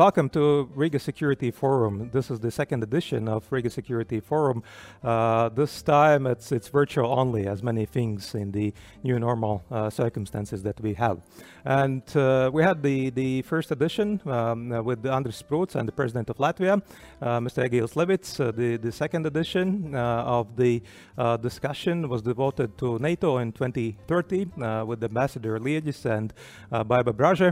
welcome 0.00 0.30
to 0.30 0.66
Riga 0.74 0.98
Security 0.98 1.50
Forum. 1.50 2.08
This 2.10 2.30
is 2.30 2.40
the 2.40 2.50
second 2.50 2.82
edition 2.82 3.28
of 3.28 3.44
Riga 3.52 3.68
Security 3.68 4.18
Forum. 4.18 4.62
Uh, 5.04 5.50
this 5.50 5.82
time 5.82 6.26
it's 6.26 6.52
it's 6.52 6.68
virtual 6.68 7.12
only, 7.20 7.46
as 7.46 7.62
many 7.62 7.84
things 7.84 8.34
in 8.34 8.50
the 8.50 8.72
new 9.02 9.18
normal 9.18 9.62
uh, 9.70 9.90
circumstances 9.90 10.62
that 10.62 10.80
we 10.80 10.94
have. 10.94 11.20
And 11.66 12.02
uh, 12.16 12.50
we 12.50 12.62
had 12.62 12.82
the 12.82 13.10
the 13.10 13.42
first 13.42 13.70
edition 13.72 14.22
um, 14.24 14.72
uh, 14.72 14.80
with 14.80 15.02
Andris 15.02 15.34
Spruds 15.34 15.74
and 15.74 15.86
the 15.86 15.92
president 15.92 16.30
of 16.30 16.38
Latvia, 16.38 16.80
uh, 17.20 17.38
Mr. 17.40 17.68
Egils 17.68 17.94
Levits. 17.94 18.38
the 18.38 18.78
the 18.78 18.92
second 18.92 19.26
edition 19.26 19.94
of 19.94 20.56
the 20.56 20.82
discussion 21.42 22.08
was 22.08 22.22
devoted 22.22 22.78
to 22.78 22.98
NATO 22.98 23.36
in 23.36 23.52
2030 23.52 24.46
with 24.86 25.04
Ambassador 25.04 25.60
Liegis 25.60 26.06
and 26.06 26.32
Baiba 26.72 27.12
Braže 27.12 27.50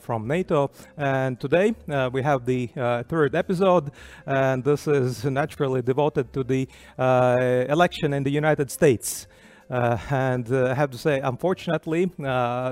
from 0.00 0.28
NATO. 0.28 0.70
And 0.96 1.40
today 1.40 1.74
uh, 1.90 2.10
we 2.12 2.22
have 2.22 2.44
the 2.44 2.68
uh, 2.76 3.02
third 3.04 3.34
episode, 3.34 3.90
and 4.26 4.62
this 4.62 4.86
is 4.86 5.24
naturally 5.24 5.82
devoted 5.82 6.32
to 6.32 6.44
the 6.44 6.68
uh, 6.98 7.64
election 7.68 8.12
in 8.12 8.22
the 8.22 8.30
United 8.30 8.70
States. 8.70 9.26
Uh, 9.70 9.98
and 10.10 10.50
uh, 10.50 10.70
I 10.70 10.74
have 10.74 10.90
to 10.90 10.98
say, 10.98 11.20
unfortunately, 11.20 12.10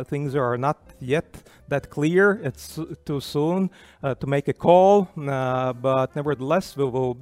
things 0.07 0.35
are 0.35 0.57
not 0.57 0.79
yet 1.01 1.43
that 1.69 1.91
clear. 1.91 2.41
It's 2.43 2.79
too 3.05 3.21
soon 3.21 3.71
to 4.03 4.27
make 4.27 4.49
a 4.49 4.55
call, 4.55 5.09
but 5.15 6.17
nevertheless, 6.17 6.77
we 6.77 6.85
will 6.85 7.19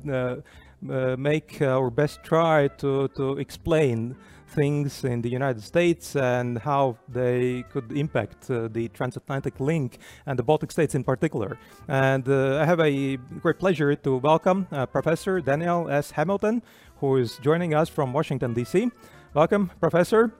make 0.80 1.60
our 1.62 1.90
best 1.90 2.22
try 2.22 2.68
to, 2.78 3.08
to 3.16 3.38
explain 3.38 4.16
things 4.54 5.04
in 5.04 5.20
the 5.22 5.28
United 5.28 5.62
States 5.62 6.16
and 6.16 6.58
how 6.58 6.96
they 7.08 7.64
could 7.72 7.90
impact 7.92 8.50
uh, 8.50 8.68
the 8.68 8.88
transatlantic 8.88 9.58
link 9.60 9.98
and 10.26 10.38
the 10.38 10.42
Baltic 10.42 10.70
states 10.70 10.94
in 10.94 11.04
particular. 11.04 11.58
And 11.88 12.28
uh, 12.28 12.60
I 12.62 12.64
have 12.64 12.80
a 12.80 13.16
great 13.42 13.58
pleasure 13.58 13.94
to 13.94 14.16
welcome 14.16 14.66
uh, 14.70 14.86
Professor 14.86 15.40
Daniel 15.40 15.90
S. 15.90 16.12
Hamilton, 16.12 16.62
who 17.00 17.16
is 17.16 17.38
joining 17.42 17.74
us 17.74 17.88
from 17.88 18.12
Washington, 18.12 18.54
D.C. 18.54 18.90
Welcome, 19.34 19.70
Professor. 19.80 20.32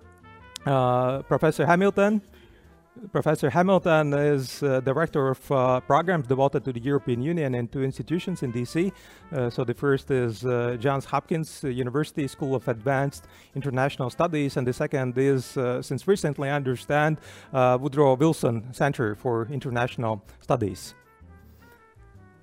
Uh, 0.65 1.21
Professor 1.23 1.67
Hamilton 1.67 2.23
Professor 3.11 3.51
Hamilton 3.51 4.13
is 4.15 4.63
uh, 4.63 4.81
director 4.81 5.29
of 5.31 5.51
uh, 5.51 5.81
programs 5.81 6.27
devoted 6.27 6.65
to 6.65 6.73
the 6.73 6.81
European 6.81 7.21
Union 7.23 7.55
and 7.55 7.71
two 7.71 7.83
institutions 7.83 8.43
in 8.43 8.53
DC. 8.53 8.93
Uh, 9.33 9.51
so 9.51 9.65
the 9.65 9.75
first 9.75 10.11
is 10.11 10.45
uh, 10.45 10.77
Johns 10.79 11.05
Hopkins 11.05 11.65
University 11.65 12.29
School 12.29 12.55
of 12.55 12.67
Advanced 12.69 13.27
International 13.55 14.11
Studies, 14.11 14.57
and 14.57 14.67
the 14.67 14.73
second 14.73 15.19
is, 15.19 15.57
uh, 15.57 15.83
since 15.83 16.07
recently 16.07 16.49
I 16.49 16.55
understand, 16.55 17.19
uh, 17.53 17.79
Woodrow 17.81 18.15
Wilson 18.15 18.73
Center 18.73 19.15
for 19.17 19.49
International 19.51 20.23
Studies. 20.41 20.95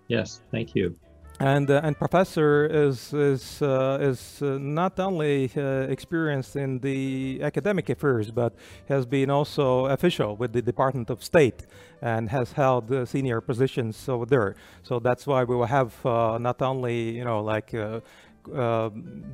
Yes, 0.07 0.41
thank 0.51 0.75
you 0.75 0.95
and 1.41 1.71
uh, 1.71 1.81
and 1.83 1.97
professor 1.97 2.67
is 2.67 3.13
is 3.13 3.61
uh, 3.63 3.97
is 3.99 4.41
uh, 4.43 4.59
not 4.61 4.99
only 4.99 5.51
uh, 5.57 5.95
experienced 5.95 6.55
in 6.55 6.79
the 6.79 7.39
academic 7.41 7.89
affairs 7.89 8.29
but 8.29 8.53
has 8.87 9.07
been 9.07 9.31
also 9.31 9.87
official 9.87 10.35
with 10.35 10.53
the 10.53 10.61
Department 10.61 11.09
of 11.09 11.23
State 11.23 11.65
and 12.01 12.29
has 12.29 12.51
held 12.51 12.91
uh, 12.91 13.05
senior 13.05 13.41
positions 13.41 14.07
over 14.07 14.25
there. 14.25 14.55
So 14.83 14.99
that's 14.99 15.25
why 15.25 15.43
we 15.43 15.55
will 15.55 15.73
have 15.79 16.05
uh, 16.05 16.37
not 16.37 16.61
only 16.61 17.17
you 17.17 17.25
know 17.25 17.41
like 17.41 17.73
uh, 18.53 18.89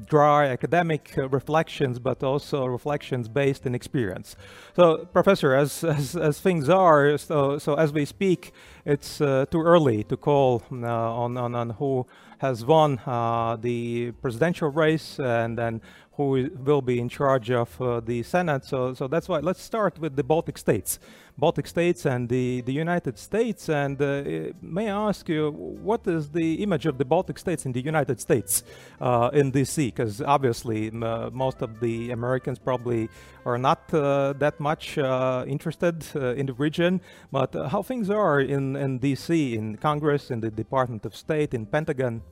dry 0.05 0.47
academic 0.47 1.17
uh, 1.17 1.30
reflections, 1.30 2.00
but 2.00 2.23
also 2.23 2.66
reflections 2.66 3.27
based 3.27 3.66
in 3.66 3.75
experience. 3.75 4.36
So, 4.75 5.05
Professor, 5.14 5.53
as, 5.55 5.83
as, 5.97 6.16
as 6.16 6.39
things 6.39 6.69
are, 6.69 7.17
so, 7.17 7.58
so 7.58 7.75
as 7.75 7.91
we 7.94 8.05
speak, 8.05 8.53
it's 8.86 9.22
uh, 9.22 9.45
too 9.52 9.61
early 9.61 10.04
to 10.05 10.17
call 10.17 10.64
uh, 10.71 10.76
on, 10.86 11.37
on, 11.37 11.55
on 11.55 11.71
who 11.71 12.05
has 12.39 12.64
won 12.64 12.99
uh, 13.05 13.58
the 13.59 14.11
presidential 14.21 14.70
race 14.70 15.20
and 15.20 15.58
then 15.58 15.82
who 16.17 16.50
will 16.66 16.82
be 16.82 17.00
in 17.00 17.08
charge 17.08 17.52
of 17.52 17.80
uh, 17.80 18.00
the 18.00 18.23
Senate. 18.23 18.66
So, 18.66 18.95
so 18.95 19.08
that's 19.08 19.30
why 19.30 19.39
let's 19.39 19.61
start 19.61 20.00
with 20.00 20.16
the 20.16 20.23
Baltic 20.23 20.58
states. 20.58 21.00
Baltic 21.38 21.67
states 21.67 22.08
and 22.08 22.28
the, 22.28 22.61
the 22.61 22.73
United 22.73 23.20
States. 23.20 23.70
And 23.70 24.02
uh, 24.02 24.23
may 24.60 24.89
I 24.89 25.10
ask 25.10 25.30
you, 25.30 25.52
what 25.52 26.08
is 26.08 26.32
the 26.32 26.64
image 26.64 26.88
of 26.88 26.98
the 26.98 27.06
Baltic 27.06 27.38
states 27.38 27.67
in 27.67 27.72
the 27.72 27.82
United 27.82 28.20
States 28.20 28.64
uh, 29.00 29.30
in 29.32 29.52
DC? 29.52 29.94
Because 29.94 30.20
obviously, 30.20 30.89
uh, 30.89 31.30
most 31.32 31.61
of 31.61 31.80
the 31.80 32.10
Americans 32.10 32.58
probably 32.58 33.10
are 33.45 33.60
not 33.60 33.94
uh, 33.94 34.33
that 34.39 34.60
much 34.60 34.98
uh, 34.98 35.45
interested 35.48 36.04
in 36.16 36.48
the 36.48 36.54
region. 36.54 37.00
But 37.32 37.54
how 37.70 37.83
things 37.83 38.10
are 38.10 38.42
in, 38.42 38.76
in 38.76 39.00
DC, 39.00 39.54
in 39.54 39.77
Congress, 39.77 40.32
in 40.32 40.39
the 40.39 40.50
Department 40.50 41.06
of 41.06 41.16
State, 41.16 41.54
in 41.54 41.67
Pentagon? 41.67 42.23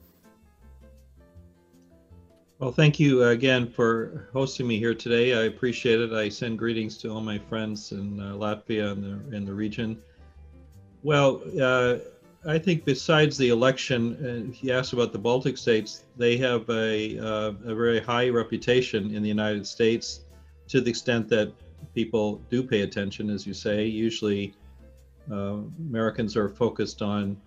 Well, 2.66 2.74
thank 2.74 3.00
you 3.00 3.26
again 3.26 3.68
for 3.68 4.28
hosting 4.34 4.66
me 4.66 4.80
here 4.80 4.96
today. 4.96 5.36
I 5.36 5.44
appreciate 5.44 6.02
it. 6.02 6.14
I 6.14 6.30
send 6.30 6.58
greetings 6.58 6.98
to 6.98 7.12
all 7.12 7.22
my 7.22 7.38
friends 7.38 7.92
in 7.92 8.20
uh, 8.20 8.34
Latvia 8.34 8.92
and 8.92 9.04
the, 9.04 9.38
in 9.38 9.46
the 9.46 9.54
region. 9.54 10.02
Well, 11.04 11.44
uh, 11.62 11.98
I 12.44 12.58
think 12.58 12.84
besides 12.84 13.38
the 13.38 13.50
election, 13.50 14.50
uh, 14.50 14.52
he 14.52 14.72
asked 14.72 14.94
about 14.94 15.12
the 15.12 15.20
Baltic 15.20 15.60
states, 15.60 16.06
they 16.18 16.38
have 16.38 16.68
a, 16.72 17.20
uh, 17.20 17.54
a 17.66 17.76
very 17.76 18.00
high 18.00 18.30
reputation 18.30 19.14
in 19.14 19.22
the 19.22 19.30
United 19.30 19.68
States 19.68 20.22
to 20.70 20.82
the 20.82 20.90
extent 20.90 21.30
that 21.30 21.54
people 21.94 22.42
do 22.50 22.64
pay 22.64 22.82
attention, 22.82 23.30
as 23.30 23.46
you 23.46 23.54
say. 23.54 23.86
Usually, 23.86 24.56
uh, 25.32 25.58
Americans 25.88 26.36
are 26.36 26.50
focused 26.50 27.04
on 27.04 27.40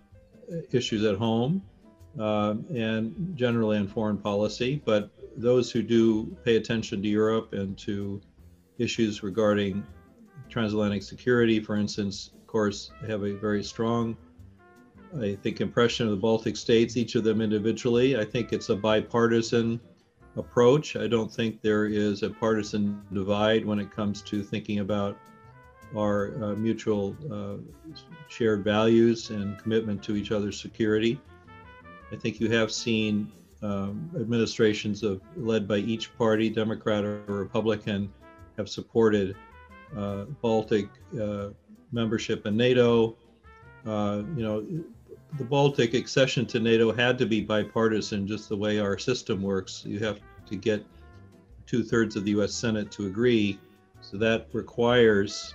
issues 0.71 1.03
at 1.03 1.17
home 1.17 1.61
uh, 2.19 2.55
and 2.75 3.37
generally 3.37 3.79
on 3.79 3.87
foreign 3.87 4.19
policy. 4.19 4.83
But 4.85 5.11
those 5.37 5.71
who 5.71 5.83
do 5.83 6.37
pay 6.45 6.57
attention 6.57 7.03
to 7.03 7.09
Europe 7.09 7.53
and 7.53 7.79
to 7.79 8.21
issues 8.79 9.23
regarding 9.23 9.85
transatlantic 10.49 11.03
security, 11.03 11.61
for 11.61 11.77
instance, 11.77 12.31
of 12.35 12.47
course, 12.47 12.91
have 13.07 13.23
a 13.23 13.35
very 13.35 13.63
strong, 13.63 14.17
I 15.21 15.37
think, 15.43 15.61
impression 15.61 16.07
of 16.07 16.13
the 16.13 16.19
Baltic 16.19 16.57
states, 16.57 16.97
each 16.97 17.15
of 17.15 17.25
them 17.25 17.41
individually. 17.41 18.19
I 18.19 18.25
think 18.25 18.53
it's 18.53 18.69
a 18.69 18.77
bipartisan 18.77 19.81
approach. 20.37 20.97
I 20.97 21.07
don't 21.07 21.33
think 21.33 21.61
there 21.63 21.87
is 21.87 22.23
a 22.23 22.31
partisan 22.31 23.03
divide 23.13 23.65
when 23.65 23.79
it 23.79 23.91
comes 23.91 24.23
to 24.23 24.43
thinking 24.43 24.79
about 24.79 25.19
our 25.97 26.33
uh, 26.43 26.55
mutual 26.55 27.17
uh, 27.33 27.57
shared 28.29 28.63
values 28.63 29.31
and 29.31 29.59
commitment 29.59 30.03
to 30.05 30.17
each 30.17 30.33
other's 30.33 30.61
security. 30.61 31.21
I 32.13 32.17
think 32.17 32.41
you 32.41 32.51
have 32.51 32.73
seen 32.73 33.31
um, 33.63 34.11
administrations 34.15 35.03
of 35.03 35.21
led 35.37 35.67
by 35.67 35.77
each 35.79 36.17
party, 36.17 36.49
Democrat 36.49 37.05
or 37.05 37.23
Republican, 37.27 38.13
have 38.57 38.69
supported 38.69 39.37
uh, 39.97 40.25
Baltic 40.43 40.89
uh, 41.21 41.49
membership 41.93 42.47
in 42.47 42.57
NATO. 42.57 43.17
Uh, 43.87 44.23
you 44.37 44.43
know, 44.43 44.67
the 45.37 45.45
Baltic 45.45 45.95
accession 45.95 46.47
to 46.47 46.61
NATO 46.61 46.93
had 46.93 47.19
to 47.19 47.27
be 47.27 47.41
bipartisan, 47.41 48.27
just 48.27 48.49
the 48.49 48.57
way 48.57 48.79
our 48.79 48.99
system 48.99 49.43
works. 49.43 49.83
You 49.87 49.99
have 50.01 50.21
to 50.47 50.57
get 50.57 50.85
two 51.67 51.83
thirds 51.83 52.17
of 52.17 52.25
the 52.25 52.31
U.S. 52.33 52.55
Senate 52.55 52.91
to 52.93 53.07
agree, 53.07 53.59
so 54.01 54.17
that 54.19 54.49
requires 54.53 55.55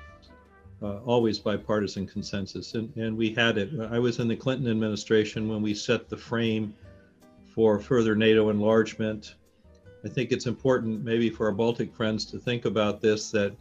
uh, 0.84 1.00
always 1.06 1.40
bipartisan 1.40 2.06
consensus, 2.06 2.74
and, 2.74 2.94
and 2.98 3.16
we 3.16 3.34
had 3.34 3.58
it. 3.58 3.70
I 3.92 4.00
was 4.00 4.20
in 4.20 4.28
the 4.28 4.36
Clinton 4.36 4.70
administration 4.70 5.48
when 5.48 5.62
we 5.62 5.74
set 5.74 6.10
the 6.10 6.18
frame 6.18 6.74
for 7.46 7.80
further 7.80 8.16
NATO 8.16 8.50
enlargement. 8.50 9.36
I 10.04 10.10
think 10.10 10.32
it's 10.32 10.46
important, 10.46 11.04
maybe 11.04 11.30
for 11.30 11.46
our 11.46 11.54
Baltic 11.54 11.94
friends, 11.96 12.26
to 12.26 12.38
think 12.38 12.66
about 12.66 13.00
this 13.00 13.32
that 13.32 13.56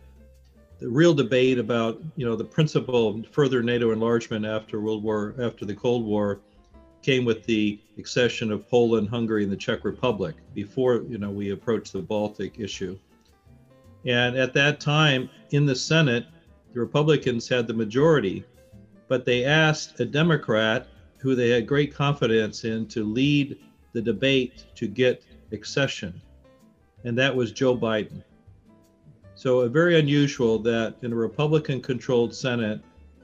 the 0.80 0.88
real 0.88 1.14
debate 1.14 1.58
about 1.58 2.02
you 2.16 2.26
know 2.26 2.34
the 2.34 2.44
principle 2.44 3.08
of 3.08 3.26
further 3.28 3.62
NATO 3.62 3.92
enlargement 3.92 4.44
after 4.44 4.80
World 4.80 5.04
War 5.04 5.34
after 5.40 5.64
the 5.64 5.74
Cold 5.74 6.04
War 6.04 6.40
came 7.02 7.24
with 7.24 7.44
the 7.44 7.78
accession 7.98 8.50
of 8.50 8.68
Poland, 8.68 9.08
Hungary, 9.08 9.44
and 9.44 9.52
the 9.52 9.56
Czech 9.56 9.84
Republic 9.84 10.34
before 10.54 11.04
you 11.08 11.18
know 11.18 11.30
we 11.30 11.50
approached 11.50 11.92
the 11.92 12.02
Baltic 12.02 12.58
issue. 12.58 12.98
And 14.04 14.36
at 14.36 14.52
that 14.54 14.80
time 14.80 15.30
in 15.52 15.64
the 15.64 15.76
Senate, 15.76 16.26
the 16.72 16.80
Republicans 16.80 17.48
had 17.48 17.66
the 17.66 17.74
majority, 17.74 18.44
but 19.08 19.24
they 19.24 19.44
asked 19.44 20.00
a 20.00 20.04
Democrat 20.04 20.86
who 21.18 21.34
they 21.34 21.50
had 21.50 21.66
great 21.66 21.94
confidence 21.94 22.64
in 22.64 22.86
to 22.88 23.04
lead 23.04 23.58
the 23.92 24.02
debate 24.02 24.64
to 24.74 24.88
get 24.88 25.22
accession, 25.52 26.20
and 27.04 27.16
that 27.18 27.34
was 27.34 27.52
Joe 27.52 27.76
Biden. 27.76 28.22
So, 29.34 29.68
very 29.68 29.98
unusual 29.98 30.58
that 30.60 30.96
in 31.02 31.12
a 31.12 31.16
Republican 31.16 31.80
controlled 31.80 32.34
Senate, 32.34 32.80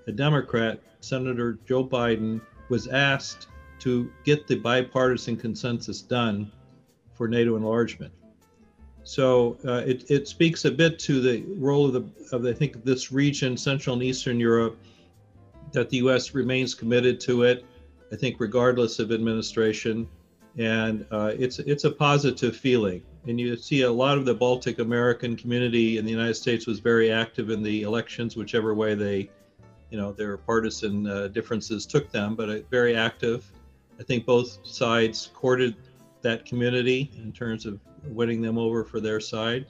a 0.07 0.13
Democrat, 0.13 0.81
Senator 1.01 1.59
Joe 1.67 1.87
Biden, 1.87 2.41
was 2.69 2.89
asked 2.89 3.49
to 3.81 4.11
get 4.25 4.47
the 4.47 4.57
bipartisan 4.57 5.37
consensus 5.37 6.03
done 6.03 6.51
for 7.15 7.29
NATO 7.29 7.57
enlargement. 7.57 8.13
So 9.09 9.57
uh, 9.67 9.85
it, 9.87 10.11
it 10.11 10.29
speaks 10.29 10.67
a 10.67 10.71
bit 10.71 10.99
to 10.99 11.23
the 11.23 11.43
role 11.57 11.87
of 11.87 11.95
the 11.95 12.37
of 12.37 12.45
I 12.45 12.53
think 12.53 12.85
this 12.85 13.11
region, 13.11 13.57
Central 13.57 13.95
and 13.95 14.03
Eastern 14.03 14.39
Europe, 14.39 14.77
that 15.73 15.89
the 15.89 15.97
U.S. 15.97 16.35
remains 16.35 16.75
committed 16.75 17.19
to 17.21 17.45
it. 17.45 17.65
I 18.13 18.17
think 18.17 18.37
regardless 18.39 18.99
of 18.99 19.11
administration, 19.11 20.07
and 20.59 21.07
uh, 21.11 21.33
it's 21.39 21.59
it's 21.59 21.85
a 21.85 21.91
positive 21.91 22.55
feeling. 22.55 23.03
And 23.27 23.41
you 23.41 23.57
see 23.57 23.81
a 23.81 23.91
lot 23.91 24.19
of 24.19 24.27
the 24.27 24.35
Baltic 24.35 24.79
American 24.79 25.37
community 25.37 25.97
in 25.97 26.05
the 26.05 26.11
United 26.11 26.35
States 26.35 26.67
was 26.67 26.79
very 26.79 27.11
active 27.11 27.49
in 27.49 27.63
the 27.63 27.85
elections, 27.85 28.37
whichever 28.37 28.75
way 28.75 28.95
they, 28.95 29.31
you 29.89 29.97
know, 29.97 30.13
their 30.13 30.37
partisan 30.37 31.07
uh, 31.07 31.29
differences 31.29 31.87
took 31.87 32.13
them, 32.13 32.35
but 32.35 32.51
uh, 32.51 32.59
very 32.71 32.95
active. 32.95 33.51
I 33.99 34.03
think 34.03 34.27
both 34.27 34.59
sides 34.67 35.31
courted 35.33 35.77
that 36.23 36.45
community 36.45 37.11
in 37.17 37.33
terms 37.33 37.67
of 37.67 37.81
winning 38.05 38.41
them 38.41 38.59
over 38.59 38.85
for 38.85 39.01
their 39.01 39.21
side. 39.21 39.67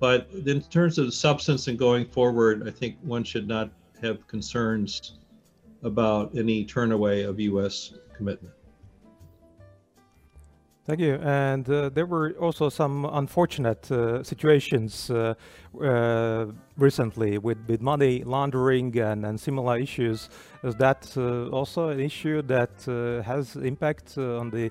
But 0.00 0.28
in 0.46 0.60
terms 0.62 0.98
of 0.98 1.14
substance 1.14 1.68
and 1.68 1.78
going 1.78 2.06
forward, 2.06 2.66
I 2.66 2.70
think 2.70 2.96
one 3.02 3.24
should 3.24 3.48
not 3.48 3.70
have 4.02 4.26
concerns 4.26 5.18
about 5.82 6.36
any 6.36 6.64
turnaway 6.64 7.28
of 7.28 7.40
U.S. 7.40 7.94
commitment. 8.16 8.54
Thank 10.86 11.00
you. 11.00 11.14
And 11.14 11.68
uh, 11.70 11.88
there 11.88 12.04
were 12.04 12.32
also 12.32 12.68
some 12.68 13.06
unfortunate 13.06 13.90
uh, 13.90 14.22
situations 14.22 15.10
uh, 15.10 15.34
uh 15.80 16.46
recently 16.76 17.38
with, 17.38 17.56
with 17.66 17.80
money 17.80 18.22
laundering 18.22 18.98
and, 18.98 19.24
and 19.24 19.40
similar 19.40 19.78
issues. 19.78 20.28
Is 20.62 20.74
that 20.74 21.10
uh, 21.16 21.48
also 21.48 21.88
an 21.88 22.00
issue 22.00 22.42
that 22.42 22.86
uh, 22.86 23.22
has 23.22 23.56
impact 23.56 24.18
on 24.18 24.50
the 24.50 24.70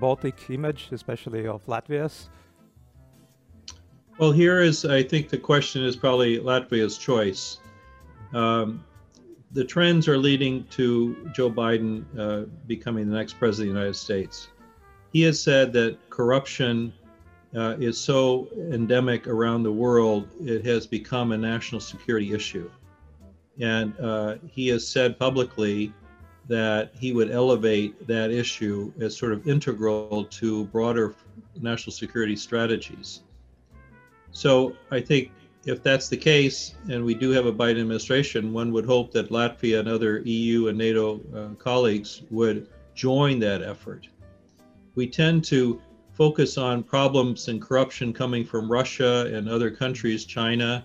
Baltic 0.00 0.50
image, 0.50 0.88
especially 0.90 1.46
of 1.46 1.64
Latvia's? 1.66 2.28
Well, 4.18 4.32
here 4.32 4.60
is, 4.60 4.84
I 4.84 5.02
think 5.02 5.28
the 5.28 5.38
question 5.38 5.84
is 5.84 5.94
probably 5.94 6.38
Latvia's 6.38 6.98
choice. 6.98 7.58
Um, 8.32 8.82
the 9.52 9.64
trends 9.64 10.08
are 10.08 10.18
leading 10.18 10.64
to 10.70 11.30
Joe 11.32 11.50
Biden 11.50 12.04
becoming 12.66 13.08
the 13.08 13.16
next 13.16 13.34
president 13.34 13.70
of 13.70 13.74
the 13.74 13.80
United 13.80 13.94
States 13.96 14.48
he 15.12 15.22
has 15.22 15.40
said 15.40 15.72
that 15.72 15.98
corruption 16.10 16.92
uh, 17.56 17.76
is 17.78 17.98
so 17.98 18.48
endemic 18.56 19.26
around 19.26 19.62
the 19.62 19.72
world, 19.72 20.28
it 20.42 20.64
has 20.64 20.86
become 20.86 21.32
a 21.32 21.38
national 21.38 21.80
security 21.80 22.32
issue. 22.32 22.70
And 23.60 23.98
uh, 23.98 24.36
he 24.46 24.68
has 24.68 24.86
said 24.86 25.18
publicly 25.18 25.92
that 26.48 26.92
he 26.98 27.12
would 27.12 27.30
elevate 27.30 28.06
that 28.06 28.30
issue 28.30 28.92
as 29.00 29.16
sort 29.16 29.32
of 29.32 29.48
integral 29.48 30.24
to 30.24 30.64
broader 30.66 31.14
national 31.60 31.92
security 31.92 32.36
strategies. 32.36 33.22
So 34.32 34.76
I 34.90 35.00
think 35.00 35.30
if 35.64 35.82
that's 35.82 36.08
the 36.08 36.16
case, 36.16 36.74
and 36.90 37.04
we 37.04 37.14
do 37.14 37.30
have 37.30 37.46
a 37.46 37.52
Biden 37.52 37.80
administration, 37.80 38.52
one 38.52 38.70
would 38.72 38.84
hope 38.84 39.12
that 39.12 39.30
Latvia 39.30 39.80
and 39.80 39.88
other 39.88 40.18
EU 40.18 40.68
and 40.68 40.78
NATO 40.78 41.20
uh, 41.34 41.54
colleagues 41.54 42.22
would 42.30 42.68
join 42.94 43.38
that 43.40 43.62
effort 43.62 44.08
we 44.96 45.06
tend 45.06 45.44
to 45.44 45.80
focus 46.12 46.56
on 46.58 46.82
problems 46.82 47.48
and 47.48 47.60
corruption 47.60 48.12
coming 48.12 48.44
from 48.44 48.72
Russia 48.72 49.30
and 49.32 49.48
other 49.48 49.70
countries, 49.70 50.24
China. 50.24 50.84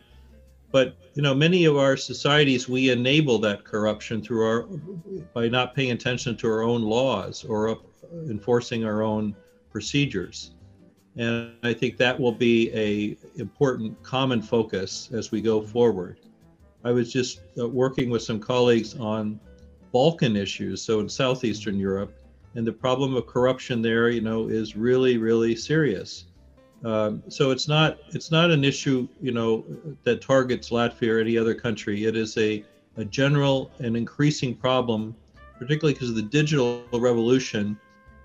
But 0.72 0.96
you 1.16 1.22
know, 1.22 1.34
many 1.34 1.66
of 1.66 1.78
our 1.78 1.98
societies 1.98 2.70
we 2.70 2.92
enable 2.92 3.40
that 3.40 3.64
corruption 3.64 4.22
through 4.22 4.46
our 4.46 4.64
by 5.34 5.48
not 5.48 5.74
paying 5.74 5.92
attention 5.92 6.38
to 6.38 6.48
our 6.48 6.62
own 6.62 6.84
laws 6.84 7.44
or 7.44 7.80
enforcing 8.30 8.86
our 8.86 9.02
own 9.02 9.36
procedures. 9.72 10.52
And 11.18 11.54
I 11.64 11.74
think 11.74 11.98
that 11.98 12.18
will 12.18 12.32
be 12.32 12.72
a 12.74 13.18
important 13.40 14.02
common 14.04 14.42
focus 14.42 15.10
as 15.14 15.32
we 15.32 15.42
go 15.42 15.62
forward. 15.62 16.20
I 16.84 16.92
was 16.92 17.12
just 17.12 17.42
uh, 17.60 17.68
working 17.68 18.10
with 18.10 18.22
some 18.22 18.40
colleagues 18.40 18.98
on 18.98 19.40
Balkan 19.92 20.36
issues, 20.38 20.82
so 20.82 21.00
in 21.02 21.10
southeastern 21.10 21.78
Europe, 21.78 22.14
and 22.56 22.66
the 22.66 22.74
problem 22.74 23.16
of 23.16 23.28
corruption 23.28 23.82
there, 23.82 24.10
you 24.10 24.22
know, 24.22 24.50
is 24.50 24.76
really, 24.76 25.18
really 25.18 25.56
serious. 25.56 26.26
Um, 26.84 27.22
so 27.28 27.52
it's 27.52 27.68
not 27.68 28.00
it's 28.10 28.32
not 28.32 28.50
an 28.50 28.64
issue, 28.64 29.08
you 29.22 29.32
know, 29.32 29.64
that 30.04 30.22
targets 30.22 30.70
Latvia 30.70 31.16
or 31.16 31.20
any 31.20 31.38
other 31.38 31.54
country. 31.54 32.06
It 32.06 32.16
is 32.16 32.38
a 32.38 32.66
a 32.98 33.06
general 33.06 33.72
and 33.80 33.96
increasing 33.96 34.56
problem, 34.56 35.16
particularly 35.60 35.94
because 35.94 36.14
the 36.14 36.22
digital 36.22 36.84
revolution 36.92 37.78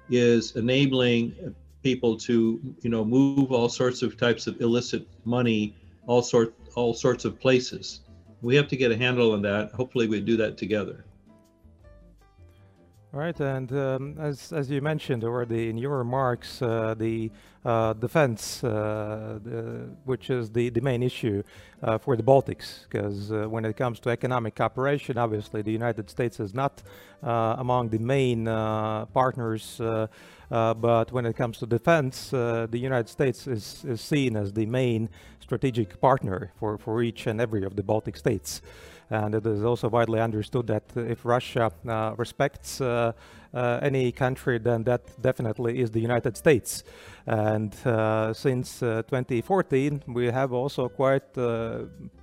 is 0.08 0.56
enabling 0.56 1.54
people 1.82 2.16
to, 2.16 2.60
you 2.80 2.90
know, 2.90 3.04
move 3.04 3.52
all 3.52 3.68
sorts 3.68 4.02
of 4.02 4.16
types 4.16 4.46
of 4.46 4.60
illicit 4.60 5.06
money, 5.24 5.76
all 6.06 6.22
sort 6.22 6.54
all 6.74 6.94
sorts 6.94 7.24
of 7.24 7.38
places. 7.38 8.00
We 8.42 8.56
have 8.56 8.68
to 8.68 8.76
get 8.76 8.90
a 8.90 8.96
handle 8.96 9.32
on 9.32 9.42
that. 9.42 9.72
Hopefully, 9.72 10.06
we 10.08 10.20
do 10.20 10.36
that 10.38 10.56
together. 10.56 11.04
Right, 13.12 13.38
and 13.40 13.72
um, 13.72 14.16
as 14.18 14.52
as 14.52 14.68
you 14.68 14.82
mentioned 14.82 15.22
already 15.22 15.70
in 15.70 15.78
your 15.78 15.96
remarks, 15.98 16.60
uh, 16.60 16.94
the 16.98 17.30
uh, 17.64 17.92
defense, 17.94 18.62
uh, 18.62 19.38
the, 19.42 19.88
which 20.04 20.28
is 20.28 20.50
the, 20.50 20.70
the 20.70 20.80
main 20.80 21.02
issue 21.02 21.42
uh, 21.82 21.98
for 21.98 22.16
the 22.16 22.22
Baltics, 22.22 22.82
because 22.82 23.30
uh, 23.30 23.48
when 23.48 23.64
it 23.64 23.76
comes 23.76 24.00
to 24.00 24.10
economic 24.10 24.56
cooperation, 24.56 25.18
obviously 25.18 25.62
the 25.62 25.70
United 25.70 26.10
States 26.10 26.40
is 26.40 26.52
not 26.52 26.82
uh, 27.22 27.54
among 27.58 27.88
the 27.88 27.98
main 27.98 28.44
partners. 29.14 29.80
but 30.48 31.12
when 31.12 31.26
it 31.26 31.36
comes 31.36 31.58
to 31.58 31.66
defense, 31.66 32.30
the 32.30 32.68
United 32.72 33.08
States 33.08 33.46
is, 33.46 33.84
is 33.84 34.00
seen 34.00 34.36
as 34.36 34.52
the 34.52 34.66
main 34.66 35.08
strategic 35.40 36.00
partner 36.00 36.52
for, 36.56 36.76
for 36.76 37.02
each 37.02 37.26
and 37.26 37.40
every 37.40 37.64
of 37.64 37.76
the 37.76 37.82
Baltic 37.82 38.16
states. 38.16 38.60
And 39.10 39.34
it 39.34 39.46
is 39.46 39.62
also 39.62 39.88
widely 39.88 40.20
understood 40.20 40.66
that 40.66 40.82
if 40.96 41.24
Russia 41.24 41.70
uh, 41.88 42.14
respects 42.16 42.80
uh, 42.80 43.12
uh, 43.54 43.78
any 43.80 44.10
country, 44.10 44.58
then 44.58 44.82
that 44.84 45.02
definitely 45.22 45.80
is 45.80 45.90
the 45.90 46.00
United 46.00 46.36
States. 46.36 46.82
And 47.26 47.72
since 48.36 48.80
2014, 48.80 50.02
we 50.08 50.26
have 50.26 50.52
also 50.52 50.88
quite 50.88 51.32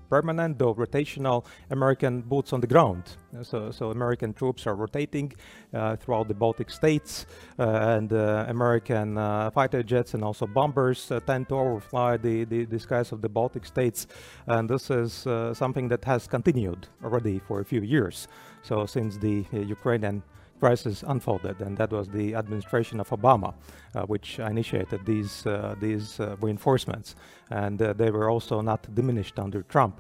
permanent, 0.10 0.60
though 0.60 0.74
rotational 0.74 1.46
American 1.70 2.22
boots 2.22 2.54
on 2.54 2.62
the 2.62 2.68
ground. 2.68 3.04
So, 3.42 3.72
so 3.72 3.92
American 3.92 4.34
troops 4.34 4.68
are 4.68 4.76
rotating 4.76 5.34
uh, 5.74 5.96
throughout 5.96 6.28
the 6.28 6.34
Baltic 6.34 6.70
states, 6.70 7.26
uh, 7.58 7.64
and 7.64 8.14
uh, 8.14 8.46
American 8.48 9.16
fighter 9.52 9.84
jets 9.84 10.14
and 10.14 10.24
also 10.24 10.46
bombers 10.46 11.12
tend 11.26 11.50
to 11.50 11.56
overfly 11.56 12.18
the, 12.18 12.44
the, 12.46 12.66
the, 12.66 12.80
skies 12.80 13.12
of 13.12 13.22
the 13.22 13.30
Baltic 13.30 13.66
states. 13.66 14.08
And 14.48 14.70
this 14.70 14.90
is 14.90 15.28
something 15.58 15.88
that 15.88 16.04
has 16.06 16.28
continued 16.28 16.88
already 17.04 17.40
for 17.40 17.60
a 17.60 17.66
few 17.66 17.82
years. 17.82 18.28
So 18.62 18.86
since 18.86 19.18
the 19.18 19.46
Ukrainian 19.52 20.24
crisis 20.64 21.04
unfolded, 21.08 21.58
and 21.66 21.78
that 21.78 21.92
was 21.92 22.08
the 22.08 22.36
administration 22.36 23.00
of 23.02 23.10
Obama, 23.10 23.52
uh, 23.52 24.04
which 24.14 24.40
initiated 24.40 25.02
these 25.06 25.46
uh, 25.46 25.76
these 25.86 26.08
uh, 26.20 26.26
reinforcements, 26.46 27.16
and 27.50 27.78
they 28.02 28.12
were 28.18 28.30
also 28.34 28.62
not 28.62 28.82
diminished 28.96 29.38
under 29.46 29.62
Trump. 29.64 29.96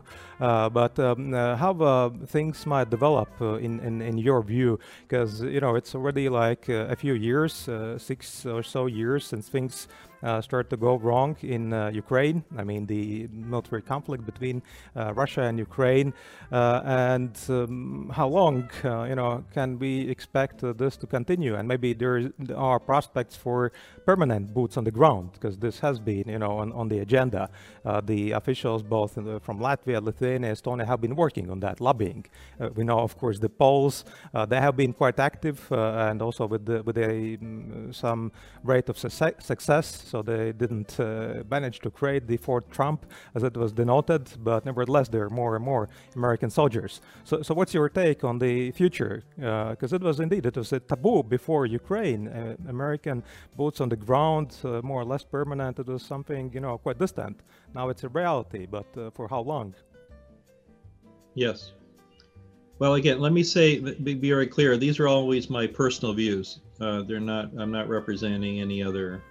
But 0.79 0.98
um, 1.00 1.34
how 1.34 1.74
things 2.27 2.65
might 2.65 2.89
develop 2.89 3.29
in, 3.41 3.79
in, 3.88 4.01
in 4.01 4.17
your 4.17 4.41
view, 4.41 4.79
because 5.05 5.41
you 5.55 5.60
know 5.60 5.75
it's 5.79 5.96
already 5.96 6.29
like 6.29 6.70
a 6.70 6.96
few 6.96 7.15
years, 7.29 7.70
six 7.98 8.46
or 8.46 8.63
so 8.63 8.88
years 8.88 9.25
since 9.32 9.50
things 9.50 9.88
uh, 10.23 10.41
start 10.41 10.69
to 10.69 10.77
go 10.77 10.95
wrong 10.95 11.35
in 11.41 11.73
uh, 11.73 11.91
Ukraine. 11.93 12.43
I 12.57 12.63
mean, 12.63 12.85
the 12.85 13.27
military 13.31 13.81
conflict 13.81 14.25
between 14.25 14.61
uh, 14.95 15.13
Russia 15.13 15.41
and 15.41 15.59
Ukraine, 15.59 16.13
and 16.51 17.37
um, 17.49 18.11
how 18.13 18.27
long, 18.27 18.69
you 18.83 19.15
know, 19.15 19.43
can 19.53 19.79
we 19.79 20.09
expect 20.09 20.61
this 20.77 20.95
to 20.97 21.07
continue? 21.07 21.55
And 21.55 21.67
maybe 21.67 21.93
there 21.93 22.31
are 22.55 22.79
prospects 22.79 23.35
for 23.35 23.71
permanent 24.05 24.53
boots 24.53 24.77
on 24.77 24.83
the 24.83 24.91
ground, 24.91 25.33
because 25.33 25.57
this 25.57 25.79
has 25.79 25.99
been, 25.99 26.27
you 26.27 26.39
know, 26.39 26.53
on, 26.59 26.71
on 26.71 26.87
the 26.89 26.99
agenda. 26.99 27.49
the 28.03 28.31
officials, 28.31 28.81
both 28.83 29.15
the, 29.15 29.39
from 29.41 29.59
Latvia, 29.59 30.01
Lithuania, 30.01 30.53
Estonia, 30.53 30.85
have 30.85 31.01
been 31.01 31.15
working 31.15 31.49
on 31.49 31.59
that, 31.59 31.81
lobbying. 31.81 32.25
we 32.75 32.83
know, 32.83 32.99
of 32.99 33.17
course, 33.17 33.39
the 33.39 33.49
Poles, 33.49 34.05
they 34.47 34.59
have 34.59 34.75
been 34.77 34.93
quite 34.93 35.19
active, 35.19 35.71
and 35.71 36.21
also 36.21 36.45
with 36.45 36.65
the, 36.65 36.81
with 36.83 36.97
a, 36.97 37.37
um, 37.41 37.91
some 37.91 38.31
rate 38.63 38.89
of 38.89 38.97
success 38.97 40.12
so 40.13 40.22
they 40.22 40.51
didn't 40.63 41.00
uh, 41.00 41.43
manage 41.50 41.79
to 41.79 41.89
create 41.89 42.27
the 42.27 42.38
Fort 42.38 42.65
Trump 42.77 43.00
as 43.34 43.41
it 43.41 43.55
was 43.58 43.72
denoted, 43.74 44.24
but 44.50 44.63
nevertheless, 44.63 45.08
there 45.10 45.24
are 45.24 45.36
more 45.41 45.55
and 45.58 45.65
more 45.65 45.89
American 46.15 46.51
soldiers. 46.51 47.01
So, 47.24 47.41
so 47.41 47.51
what's 47.55 47.74
your 47.74 47.89
take 47.89 48.24
on 48.24 48.38
the 48.38 48.70
future? 48.82 49.24
Because 49.74 49.91
uh, 49.91 49.96
it 49.98 50.03
was 50.03 50.20
indeed, 50.20 50.46
it 50.46 50.55
was 50.55 50.72
a 50.72 50.79
taboo 50.79 51.24
before 51.24 51.65
Ukraine. 51.65 52.22
Uh, 52.27 52.55
American 52.70 53.24
boots 53.58 53.82
on 53.82 53.89
the 53.89 53.96
ground, 53.96 54.48
uh, 54.63 54.82
more 54.84 55.01
or 55.01 55.08
less 55.13 55.24
permanent, 55.24 55.79
it 55.79 55.88
was 55.88 56.03
something, 56.03 56.51
you 56.53 56.62
know, 56.65 56.77
quite 56.77 57.00
distant. 57.00 57.36
Now 57.74 57.89
it's 57.89 58.03
a 58.03 58.10
reality, 58.10 58.67
but 58.67 58.86
uh, 58.96 59.10
for 59.15 59.27
how 59.27 59.41
long? 59.41 59.74
Yes. 61.34 61.72
Well, 62.77 62.93
again, 63.01 63.20
let 63.20 63.34
me 63.34 63.41
say, 63.41 63.79
be 63.79 64.13
very 64.13 64.46
clear. 64.46 64.77
These 64.77 65.00
are 65.00 65.08
always 65.08 65.50
my 65.50 65.65
personal 65.65 66.13
views. 66.13 66.60
Uh, 66.79 67.01
they're 67.01 67.27
not. 67.34 67.46
I'm 67.58 67.72
not 67.72 67.88
representing 67.88 68.62
any 68.62 68.84
other 68.84 69.24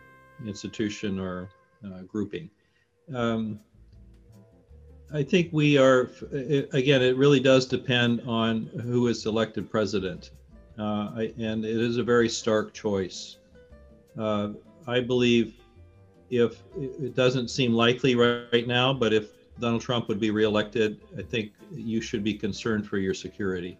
institution 0.46 1.18
or 1.18 1.48
uh, 1.84 2.02
grouping. 2.02 2.50
Um, 3.14 3.60
I 5.12 5.22
think 5.22 5.50
we 5.52 5.76
are, 5.76 6.10
again, 6.72 7.02
it 7.02 7.16
really 7.16 7.40
does 7.40 7.66
depend 7.66 8.22
on 8.26 8.70
who 8.82 9.08
is 9.08 9.26
elected 9.26 9.70
president. 9.70 10.30
Uh, 10.78 11.10
I, 11.14 11.34
and 11.38 11.64
it 11.64 11.80
is 11.80 11.98
a 11.98 12.02
very 12.02 12.30
stark 12.30 12.72
choice. 12.72 13.36
Uh, 14.18 14.50
I 14.86 15.00
believe 15.00 15.54
if 16.30 16.62
it 16.78 17.14
doesn't 17.14 17.48
seem 17.48 17.74
likely 17.74 18.14
right, 18.14 18.46
right 18.52 18.66
now, 18.66 18.94
but 18.94 19.12
if 19.12 19.32
Donald 19.60 19.82
Trump 19.82 20.08
would 20.08 20.18
be 20.18 20.30
reelected, 20.30 21.00
I 21.18 21.22
think 21.22 21.52
you 21.70 22.00
should 22.00 22.24
be 22.24 22.34
concerned 22.34 22.86
for 22.86 22.96
your 22.96 23.12
security 23.12 23.78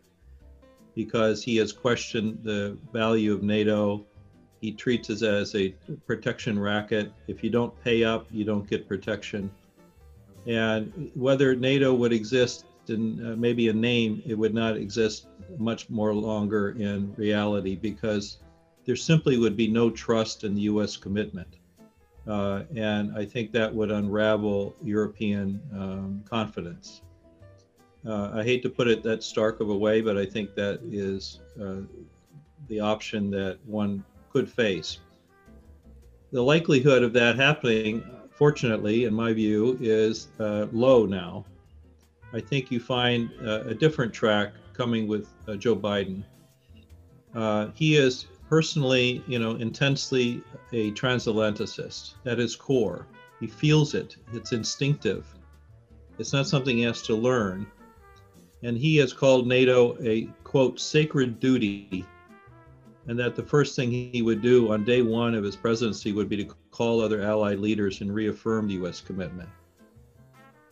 because 0.95 1.43
he 1.43 1.57
has 1.57 1.73
questioned 1.73 2.41
the 2.43 2.77
value 2.93 3.33
of 3.33 3.43
NATO. 3.43 4.05
He 4.63 4.71
treats 4.71 5.11
it 5.11 5.23
as 5.23 5.57
a 5.57 5.71
protection 6.07 6.57
racket. 6.57 7.13
If 7.27 7.43
you 7.43 7.51
don't 7.51 7.75
pay 7.83 8.05
up, 8.05 8.29
you 8.31 8.45
don't 8.45 8.71
get 8.71 8.87
protection. 8.87 9.51
And 10.47 11.11
whether 11.15 11.57
NATO 11.57 11.93
would 11.93 12.13
exist 12.13 12.67
in 12.87 13.33
uh, 13.33 13.37
maybe 13.37 13.69
a 13.71 13.73
name, 13.73 14.23
it 14.25 14.39
would 14.39 14.55
not 14.55 14.77
exist 14.77 15.27
much 15.59 15.91
more 15.91 16.15
longer 16.15 16.71
in 16.79 17.13
reality 17.17 17.75
because 17.75 18.39
there 18.85 18.95
simply 18.95 19.37
would 19.37 19.57
be 19.57 19.67
no 19.67 19.91
trust 19.91 20.45
in 20.45 20.55
the 20.55 20.63
US 20.63 20.97
commitment. 20.97 21.59
Uh, 22.29 22.63
and 22.77 23.19
I 23.19 23.25
think 23.25 23.51
that 23.53 23.75
would 23.75 23.91
unravel 23.91 24.77
European 24.81 25.61
um, 25.75 26.23
confidence. 26.25 27.03
Uh, 28.07 28.31
I 28.33 28.45
hate 28.45 28.63
to 28.63 28.71
put 28.71 28.87
it 28.87 29.03
that 29.03 29.25
stark 29.25 29.59
of 29.59 29.71
a 29.71 29.77
way, 29.77 30.01
but 30.01 30.17
I 30.17 30.25
think 30.25 30.55
that 30.55 30.79
is 30.85 31.41
uh, 31.61 31.81
the 32.69 32.79
option 32.79 33.29
that 33.33 33.59
one 33.67 34.05
could 34.33 34.51
face. 34.51 34.99
The 36.33 36.43
likelihood 36.43 37.03
of 37.03 37.13
that 37.13 37.37
happening, 37.37 38.03
fortunately, 38.31 39.05
in 39.05 39.13
my 39.13 39.33
view, 39.33 39.77
is 39.81 40.29
uh, 40.41 40.67
low 40.73 41.05
now. 41.05 41.45
I 42.33 42.41
think 42.41 42.71
you 42.71 42.81
find 42.81 43.31
uh, 43.45 43.65
a 43.65 43.75
different 43.75 44.13
track 44.13 44.55
coming 44.73 45.07
with 45.07 45.29
uh, 45.47 45.57
Joe 45.57 45.77
Biden. 45.77 46.25
he 47.75 47.97
is 47.97 48.27
personally, 48.49 49.23
you 49.27 49.39
know, 49.39 49.53
intensely 49.57 50.43
a 50.73 50.91
transatlanticist 50.93 52.15
at 52.27 52.39
his 52.39 52.57
core. 52.57 53.07
He 53.41 53.47
feels 53.47 53.95
it, 53.95 54.17
it's 54.33 54.53
instinctive. 54.53 55.27
It's 56.19 56.33
not 56.33 56.47
something 56.47 56.77
he 56.77 56.83
has 56.83 57.03
to 57.03 57.15
learn. 57.15 57.67
And 58.63 58.77
he 58.77 58.97
has 58.99 59.13
called 59.13 59.47
NATO 59.47 59.97
a 60.03 60.29
quote, 60.45 60.79
sacred 60.79 61.41
duty. 61.41 62.05
And 63.09 63.19
that 63.19 63.35
the 63.35 63.43
first 63.43 63.75
thing 63.75 63.91
he 63.91 64.23
would 64.23 64.43
do 64.43 64.73
on 64.73 64.85
day 64.85 65.03
one 65.03 65.35
of 65.35 65.43
his 65.43 65.57
presidency 65.57 66.13
would 66.13 66.29
be 66.29 66.37
to 66.45 66.55
call 66.71 67.01
other 67.01 67.23
allied 67.23 67.59
leaders 67.59 68.01
and 68.01 68.15
reaffirm 68.15 68.69
the 68.69 68.75
US 68.75 69.01
commitment. 69.01 69.49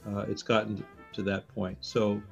Uh, 0.06 0.20
it's 0.28 0.42
gotten 0.42 0.84
to 1.12 1.22
that 1.22 1.48
point. 1.48 1.76
So 1.80 2.22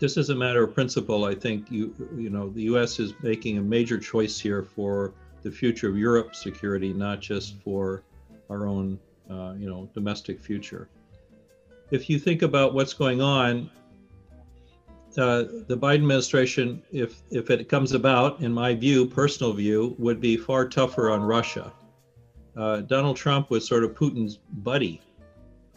just 0.00 0.16
as 0.16 0.30
a 0.30 0.34
matter 0.34 0.62
of 0.62 0.74
principle, 0.74 1.24
I 1.24 1.34
think 1.34 1.70
you 1.70 1.94
you 2.16 2.30
know 2.30 2.50
the 2.50 2.62
U.S. 2.62 2.98
is 2.98 3.14
making 3.22 3.58
a 3.58 3.62
major 3.62 3.98
choice 3.98 4.38
here 4.38 4.62
for 4.62 5.12
the 5.42 5.50
future 5.50 5.88
of 5.88 5.96
Europe's 5.96 6.42
security, 6.42 6.92
not 6.92 7.20
just 7.20 7.56
for 7.62 8.02
our 8.50 8.66
own 8.66 8.98
uh, 9.30 9.54
you 9.58 9.68
know 9.68 9.88
domestic 9.94 10.40
future. 10.40 10.88
If 11.90 12.10
you 12.10 12.18
think 12.18 12.42
about 12.42 12.74
what's 12.74 12.92
going 12.92 13.20
on, 13.22 13.70
uh, 15.16 15.44
the 15.66 15.76
Biden 15.76 16.02
administration, 16.02 16.82
if 16.92 17.22
if 17.30 17.50
it 17.50 17.68
comes 17.68 17.92
about, 17.92 18.40
in 18.40 18.52
my 18.52 18.74
view, 18.74 19.06
personal 19.06 19.52
view, 19.52 19.96
would 19.98 20.20
be 20.20 20.36
far 20.36 20.68
tougher 20.68 21.10
on 21.10 21.22
Russia. 21.22 21.72
Uh, 22.56 22.80
Donald 22.80 23.16
Trump 23.16 23.50
was 23.50 23.66
sort 23.66 23.84
of 23.84 23.94
Putin's 23.94 24.38
buddy 24.52 25.00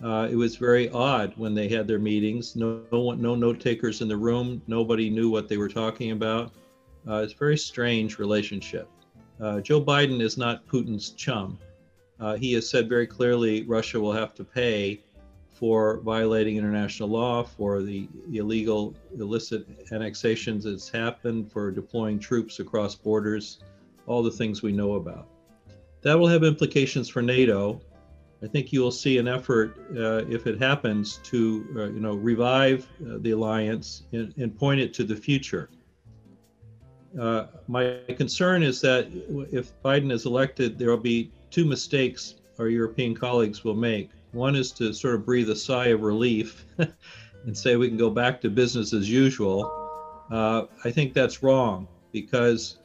uh, 0.03 0.27
it 0.31 0.35
was 0.35 0.55
very 0.55 0.89
odd 0.89 1.33
when 1.35 1.53
they 1.53 1.67
had 1.67 1.87
their 1.87 1.99
meetings. 1.99 2.55
No, 2.55 2.81
no, 2.91 3.01
one, 3.01 3.21
no 3.21 3.35
note 3.35 3.59
takers 3.59 4.01
in 4.01 4.07
the 4.07 4.17
room. 4.17 4.61
Nobody 4.67 5.09
knew 5.09 5.29
what 5.29 5.47
they 5.47 5.57
were 5.57 5.69
talking 5.69 6.11
about. 6.11 6.51
Uh, 7.07 7.17
it's 7.17 7.33
a 7.33 7.37
very 7.37 7.57
strange 7.57 8.17
relationship. 8.17 8.89
Uh, 9.39 9.59
Joe 9.61 9.83
Biden 9.83 10.21
is 10.21 10.37
not 10.37 10.67
Putin's 10.67 11.11
chum. 11.11 11.59
Uh, 12.19 12.35
he 12.35 12.53
has 12.53 12.69
said 12.69 12.89
very 12.89 13.07
clearly 13.07 13.63
Russia 13.63 13.99
will 13.99 14.13
have 14.13 14.33
to 14.35 14.43
pay 14.43 15.01
for 15.61 16.01
violating 16.01 16.57
international 16.57 17.07
law, 17.07 17.43
for 17.43 17.81
the 17.81 18.09
illegal, 18.33 18.93
illicit 19.17 19.65
annexations 19.93 20.65
that's 20.65 20.89
happened, 20.89 21.49
for 21.49 21.71
deploying 21.71 22.19
troops 22.19 22.59
across 22.59 22.95
borders, 22.95 23.59
all 24.07 24.21
the 24.21 24.31
things 24.31 24.61
we 24.61 24.73
know 24.73 24.95
about. 24.95 25.27
That 26.01 26.19
will 26.19 26.27
have 26.27 26.43
implications 26.43 27.07
for 27.07 27.21
NATO 27.21 27.79
I 28.43 28.47
think 28.47 28.73
you 28.73 28.81
will 28.81 28.91
see 28.91 29.19
an 29.19 29.27
effort, 29.27 29.77
uh, 29.95 30.25
if 30.27 30.47
it 30.47 30.59
happens, 30.59 31.17
to 31.25 31.65
uh, 31.75 31.83
you 31.91 31.99
know 31.99 32.15
revive 32.15 32.87
uh, 33.05 33.17
the 33.19 33.31
alliance 33.31 34.03
and, 34.13 34.33
and, 34.37 34.57
point 34.57 34.79
it 34.79 34.93
to 34.95 35.03
the 35.03 35.15
future. 35.15 35.69
Uh, 37.19 37.45
my 37.67 37.99
concern 38.17 38.63
is 38.63 38.81
that 38.81 39.09
if 39.51 39.79
Biden 39.83 40.11
is 40.11 40.25
elected, 40.25 40.79
there 40.79 40.89
will 40.89 40.97
be 40.97 41.31
two 41.51 41.65
mistakes 41.65 42.35
our 42.57 42.67
European 42.67 43.15
colleagues 43.15 43.63
will 43.63 43.75
make. 43.75 44.09
One 44.31 44.55
is 44.55 44.71
to 44.73 44.93
sort 44.93 45.15
of 45.15 45.25
breathe 45.25 45.49
a 45.49 45.55
sigh 45.55 45.87
of 45.87 46.01
relief 46.01 46.65
and 46.77 47.57
say 47.57 47.75
we 47.75 47.87
can 47.87 47.97
go 47.97 48.09
back 48.09 48.39
to 48.41 48.49
business 48.49 48.93
as 48.93 49.09
usual. 49.09 50.25
Uh, 50.31 50.65
I 50.85 50.91
think 50.91 51.13
that's 51.13 51.43
wrong 51.43 51.87
because 52.11 52.77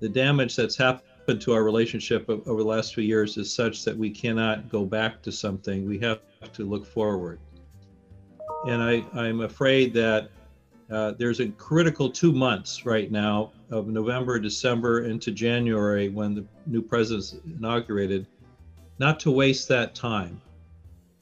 the 0.00 0.08
damage 0.08 0.56
that's 0.56 0.76
happened 0.76 1.40
to 1.40 1.54
our 1.54 1.62
relationship 1.62 2.28
over 2.28 2.62
the 2.62 2.68
last 2.68 2.94
few 2.94 3.04
years 3.04 3.38
is 3.38 3.54
such 3.54 3.84
that 3.84 3.96
we 3.96 4.10
cannot 4.10 4.68
go 4.68 4.84
back 4.84 5.22
to 5.22 5.32
something. 5.32 5.88
We 5.88 5.98
have 6.00 6.20
to 6.52 6.64
look 6.64 6.84
forward. 6.84 7.38
And 8.66 8.82
I, 8.82 9.04
I'm 9.14 9.40
afraid 9.40 9.94
that 9.94 10.28
uh, 10.90 11.12
there's 11.18 11.40
a 11.40 11.48
critical 11.48 12.10
two 12.10 12.32
months 12.32 12.84
right 12.84 13.10
now 13.10 13.52
of 13.70 13.88
November, 13.88 14.38
December 14.38 15.04
into 15.04 15.32
January 15.32 16.10
when 16.10 16.34
the 16.34 16.44
new 16.66 16.82
president's 16.82 17.36
inaugurated, 17.46 18.26
not 18.98 19.18
to 19.20 19.30
waste 19.30 19.68
that 19.68 19.94
time, 19.94 20.40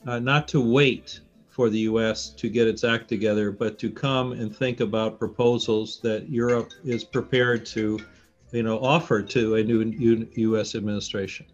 uh, 0.06 0.18
not 0.18 0.48
to 0.48 0.60
wait 0.60 1.20
for 1.48 1.68
the 1.68 1.80
US 1.80 2.30
to 2.30 2.48
get 2.48 2.66
its 2.66 2.84
act 2.84 3.08
together, 3.08 3.50
but 3.50 3.78
to 3.78 3.90
come 3.90 4.32
and 4.32 4.54
think 4.54 4.80
about 4.80 5.18
proposals 5.18 6.00
that 6.02 6.28
Europe 6.28 6.70
is 6.84 7.04
prepared 7.04 7.66
to 7.66 7.98
you 8.52 8.62
know, 8.62 8.78
offered 8.78 9.28
to 9.30 9.56
a 9.56 9.64
new 9.64 10.28
U.S. 10.34 10.74
administration. 10.74 11.46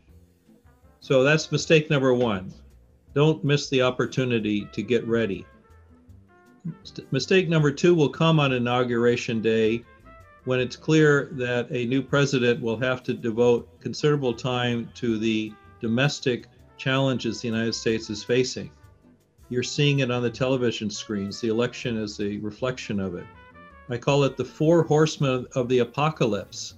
So 1.00 1.22
that's 1.22 1.50
mistake 1.50 1.88
number 1.88 2.12
one. 2.12 2.52
Don't 3.14 3.42
miss 3.44 3.68
the 3.68 3.82
opportunity 3.82 4.68
to 4.72 4.82
get 4.82 5.06
ready. 5.06 5.46
Mistake 7.12 7.48
number 7.48 7.70
two 7.70 7.94
will 7.94 8.08
come 8.08 8.40
on 8.40 8.52
inauguration 8.52 9.40
day 9.40 9.84
when 10.44 10.60
it's 10.60 10.76
clear 10.76 11.28
that 11.32 11.68
a 11.70 11.86
new 11.86 12.02
president 12.02 12.60
will 12.60 12.76
have 12.76 13.02
to 13.04 13.14
devote 13.14 13.80
considerable 13.80 14.34
time 14.34 14.90
to 14.94 15.18
the 15.18 15.52
domestic 15.80 16.46
challenges 16.78 17.40
the 17.40 17.48
United 17.48 17.74
States 17.74 18.08
is 18.08 18.24
facing. 18.24 18.70
You're 19.50 19.62
seeing 19.62 20.00
it 20.00 20.10
on 20.10 20.22
the 20.22 20.30
television 20.30 20.90
screens. 20.90 21.40
The 21.40 21.48
election 21.48 21.96
is 21.96 22.20
a 22.20 22.38
reflection 22.38 23.00
of 23.00 23.14
it. 23.14 23.26
I 23.90 23.96
call 23.96 24.24
it 24.24 24.36
the 24.36 24.44
four 24.44 24.82
horsemen 24.82 25.46
of 25.54 25.68
the 25.68 25.78
apocalypse. 25.78 26.74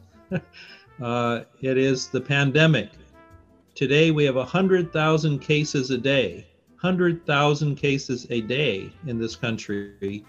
uh, 1.02 1.40
it 1.61 1.76
is 1.76 2.09
the 2.09 2.21
pandemic. 2.21 2.90
Today 3.75 4.11
we 4.11 4.25
have 4.25 4.37
100,000 4.37 5.38
cases 5.40 5.90
a 5.90 5.99
day, 5.99 6.47
100,000 6.80 7.75
cases 7.75 8.26
a 8.30 8.40
day 8.40 8.92
in 9.07 9.19
this 9.19 9.35
country 9.35 10.25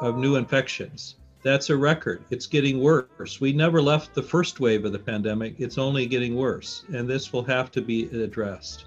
of 0.00 0.16
new 0.16 0.36
infections. 0.36 1.16
That's 1.42 1.70
a 1.70 1.76
record. 1.76 2.24
It's 2.30 2.46
getting 2.46 2.80
worse. 2.80 3.40
We 3.40 3.52
never 3.52 3.80
left 3.80 4.14
the 4.14 4.22
first 4.22 4.60
wave 4.60 4.84
of 4.84 4.92
the 4.92 4.98
pandemic. 4.98 5.54
It's 5.58 5.78
only 5.78 6.06
getting 6.06 6.34
worse, 6.34 6.84
and 6.92 7.08
this 7.08 7.32
will 7.32 7.44
have 7.44 7.70
to 7.72 7.80
be 7.80 8.04
addressed. 8.22 8.86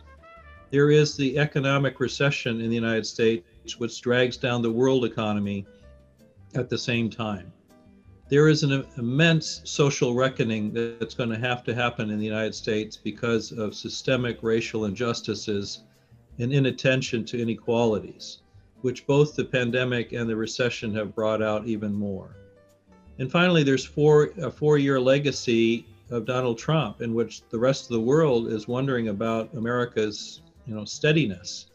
There 0.70 0.92
is 0.92 1.16
the 1.16 1.38
economic 1.38 2.00
recession 2.00 2.62
in 2.62 2.70
the 2.70 2.76
United 2.76 3.06
States, 3.06 3.80
which 3.80 4.02
drags 4.02 4.38
down 4.38 4.62
the 4.62 4.72
world 4.72 5.06
economy 5.06 5.66
at 6.56 6.70
the 6.70 6.78
same 6.78 7.10
time 7.10 7.52
there 8.32 8.48
is 8.48 8.64
an 8.64 8.86
immense 8.98 9.60
social 9.66 10.16
reckoning 10.16 10.72
that's 10.72 11.14
going 11.14 11.30
to 11.30 11.38
have 11.38 11.66
to 11.66 11.76
happen 11.76 12.10
in 12.10 12.18
the 12.18 12.26
United 12.26 12.56
States 12.56 12.96
because 12.96 13.52
of 13.52 13.76
systemic 13.76 14.42
racial 14.42 14.86
injustices 14.86 15.84
and 16.40 16.54
inattention 16.54 17.26
to 17.26 17.42
inequalities, 17.42 18.38
which 18.84 19.06
both 19.06 19.36
the 19.36 19.44
pandemic 19.44 20.14
and 20.14 20.30
the 20.30 20.36
recession 20.36 20.96
have 20.96 21.14
brought 21.14 21.42
out 21.42 21.68
even 21.68 21.94
more. 21.94 22.38
And 23.22 23.32
finally, 23.32 23.62
there's 23.62 23.86
four, 23.86 24.32
a 24.42 24.50
four 24.50 24.80
year 24.80 25.00
legacy 25.00 25.86
of 26.10 26.26
Donald 26.26 26.58
Trump 26.58 27.04
in 27.04 27.14
which 27.14 27.44
the 27.52 27.60
rest 27.60 27.84
of 27.84 27.90
the 27.90 28.00
world 28.00 28.48
is 28.48 28.68
wondering 28.68 29.10
about 29.10 29.54
America's 29.54 30.42
you 30.66 30.74
know, 30.74 30.86
steadiness. 30.86 31.68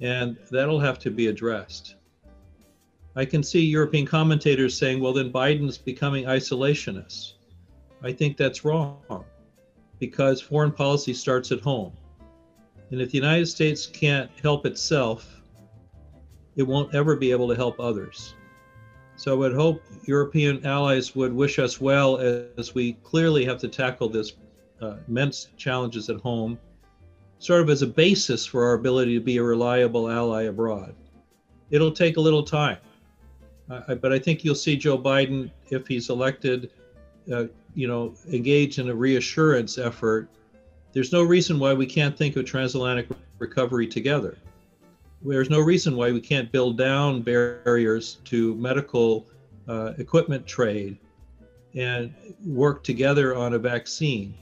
And 0.00 0.36
that'll 0.50 0.80
have 0.80 0.98
to 0.98 1.12
be 1.12 1.28
addressed. 1.28 1.94
I 3.14 3.24
can 3.24 3.44
see 3.44 3.64
European 3.64 4.04
commentators 4.04 4.76
saying, 4.76 5.00
well, 5.00 5.12
then 5.12 5.30
Biden's 5.30 5.78
becoming 5.78 6.24
isolationist. 6.24 7.34
I 8.02 8.12
think 8.12 8.36
that's 8.36 8.64
wrong 8.64 9.24
because 10.00 10.40
foreign 10.40 10.72
policy 10.72 11.14
starts 11.14 11.52
at 11.52 11.60
home. 11.60 11.92
And 12.90 13.00
if 13.00 13.12
the 13.12 13.18
United 13.18 13.46
States 13.46 13.86
can't 13.86 14.28
help 14.42 14.66
itself, 14.66 15.40
it 16.56 16.64
won't 16.64 16.92
ever 16.96 17.14
be 17.14 17.30
able 17.30 17.46
to 17.46 17.54
help 17.54 17.78
others. 17.78 18.34
So 19.18 19.32
I 19.32 19.34
would 19.34 19.52
hope 19.52 19.82
European 20.04 20.64
allies 20.64 21.16
would 21.16 21.32
wish 21.32 21.58
us 21.58 21.80
well 21.80 22.18
as 22.18 22.72
we 22.72 22.92
clearly 23.02 23.44
have 23.46 23.58
to 23.58 23.68
tackle 23.68 24.08
this 24.08 24.34
uh, 24.80 24.98
immense 25.08 25.48
challenges 25.56 26.08
at 26.08 26.20
home, 26.20 26.56
sort 27.40 27.60
of 27.60 27.68
as 27.68 27.82
a 27.82 27.86
basis 27.88 28.46
for 28.46 28.64
our 28.64 28.74
ability 28.74 29.14
to 29.14 29.20
be 29.20 29.38
a 29.38 29.42
reliable 29.42 30.08
ally 30.08 30.44
abroad. 30.44 30.94
It'll 31.70 31.90
take 31.90 32.16
a 32.16 32.20
little 32.20 32.44
time, 32.44 32.78
uh, 33.68 33.96
but 33.96 34.12
I 34.12 34.20
think 34.20 34.44
you'll 34.44 34.54
see 34.54 34.76
Joe 34.76 34.96
Biden, 34.96 35.50
if 35.70 35.88
he's 35.88 36.10
elected, 36.10 36.70
uh, 37.32 37.46
you 37.74 37.88
know, 37.88 38.14
engage 38.32 38.78
in 38.78 38.88
a 38.88 38.94
reassurance 38.94 39.78
effort. 39.78 40.28
There's 40.92 41.10
no 41.10 41.24
reason 41.24 41.58
why 41.58 41.74
we 41.74 41.86
can't 41.86 42.16
think 42.16 42.36
of 42.36 42.44
transatlantic 42.44 43.08
recovery 43.40 43.88
together. 43.88 44.38
There's 45.22 45.50
no 45.50 45.60
reason 45.60 45.96
why 45.96 46.12
we 46.12 46.20
can't 46.20 46.50
build 46.52 46.78
down 46.78 47.22
barriers 47.22 48.18
to 48.24 48.54
medical 48.54 49.26
uh, 49.66 49.94
equipment 49.98 50.46
trade 50.46 50.96
and 51.74 52.14
work 52.46 52.82
together 52.84 53.36
on 53.36 53.54
a 53.54 53.58
vaccine. 53.58 54.34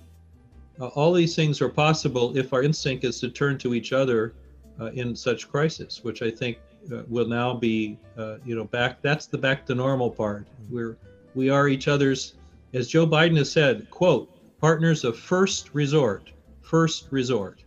Uh, 0.80 0.88
all 0.88 1.12
these 1.12 1.34
things 1.34 1.60
are 1.62 1.68
possible 1.68 2.36
if 2.36 2.52
our 2.52 2.62
instinct 2.62 3.04
is 3.04 3.18
to 3.20 3.30
turn 3.30 3.56
to 3.58 3.74
each 3.74 3.92
other 3.92 4.34
uh, 4.80 4.86
in 4.92 5.16
such 5.16 5.48
crisis, 5.48 6.04
which 6.04 6.22
I 6.22 6.30
think 6.30 6.58
uh, 6.92 7.02
will 7.08 7.26
now 7.26 7.54
be, 7.54 7.98
uh, 8.18 8.36
you 8.44 8.54
know, 8.54 8.64
back. 8.64 9.00
That's 9.00 9.26
the 9.26 9.38
back 9.38 9.66
to 9.66 9.74
normal 9.74 10.10
part. 10.10 10.46
We're 10.70 10.96
we 11.34 11.50
are 11.50 11.68
each 11.68 11.86
other's, 11.86 12.34
as 12.72 12.88
Joe 12.88 13.06
Biden 13.06 13.36
has 13.36 13.52
said, 13.52 13.90
quote, 13.90 14.30
partners 14.58 15.04
of 15.04 15.18
first 15.18 15.74
resort. 15.74 16.30
First 16.62 17.08
resort. 17.10 17.62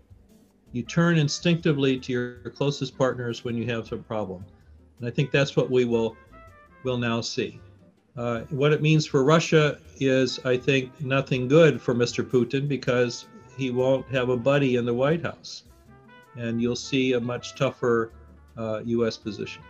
You 0.71 0.83
turn 0.83 1.17
instinctively 1.17 1.97
to 1.99 2.11
your 2.11 2.35
closest 2.51 2.97
partners 2.97 3.43
when 3.43 3.55
you 3.55 3.65
have 3.67 3.87
some 3.87 4.03
problem, 4.03 4.45
and 4.99 5.07
I 5.07 5.11
think 5.11 5.31
that's 5.31 5.55
what 5.55 5.71
we 5.71 5.85
will 5.85 6.15
will 6.83 6.97
now 6.97 7.21
see. 7.21 7.59
Uh, 8.15 8.41
what 8.49 8.73
it 8.73 8.81
means 8.81 9.05
for 9.05 9.23
Russia 9.23 9.79
is, 9.99 10.39
I 10.45 10.57
think, 10.57 10.99
nothing 11.01 11.47
good 11.47 11.81
for 11.81 11.93
Mr. 11.95 12.23
Putin 12.23 12.67
because 12.67 13.27
he 13.57 13.71
won't 13.71 14.05
have 14.09 14.29
a 14.29 14.37
buddy 14.37 14.75
in 14.75 14.85
the 14.85 14.93
White 14.93 15.23
House. 15.23 15.63
And 16.35 16.61
you'll 16.61 16.75
see 16.75 17.13
a 17.13 17.19
much 17.19 17.55
tougher 17.55 18.11
uh, 18.57 18.81
U.S. 18.85 19.17
position. 19.17 19.61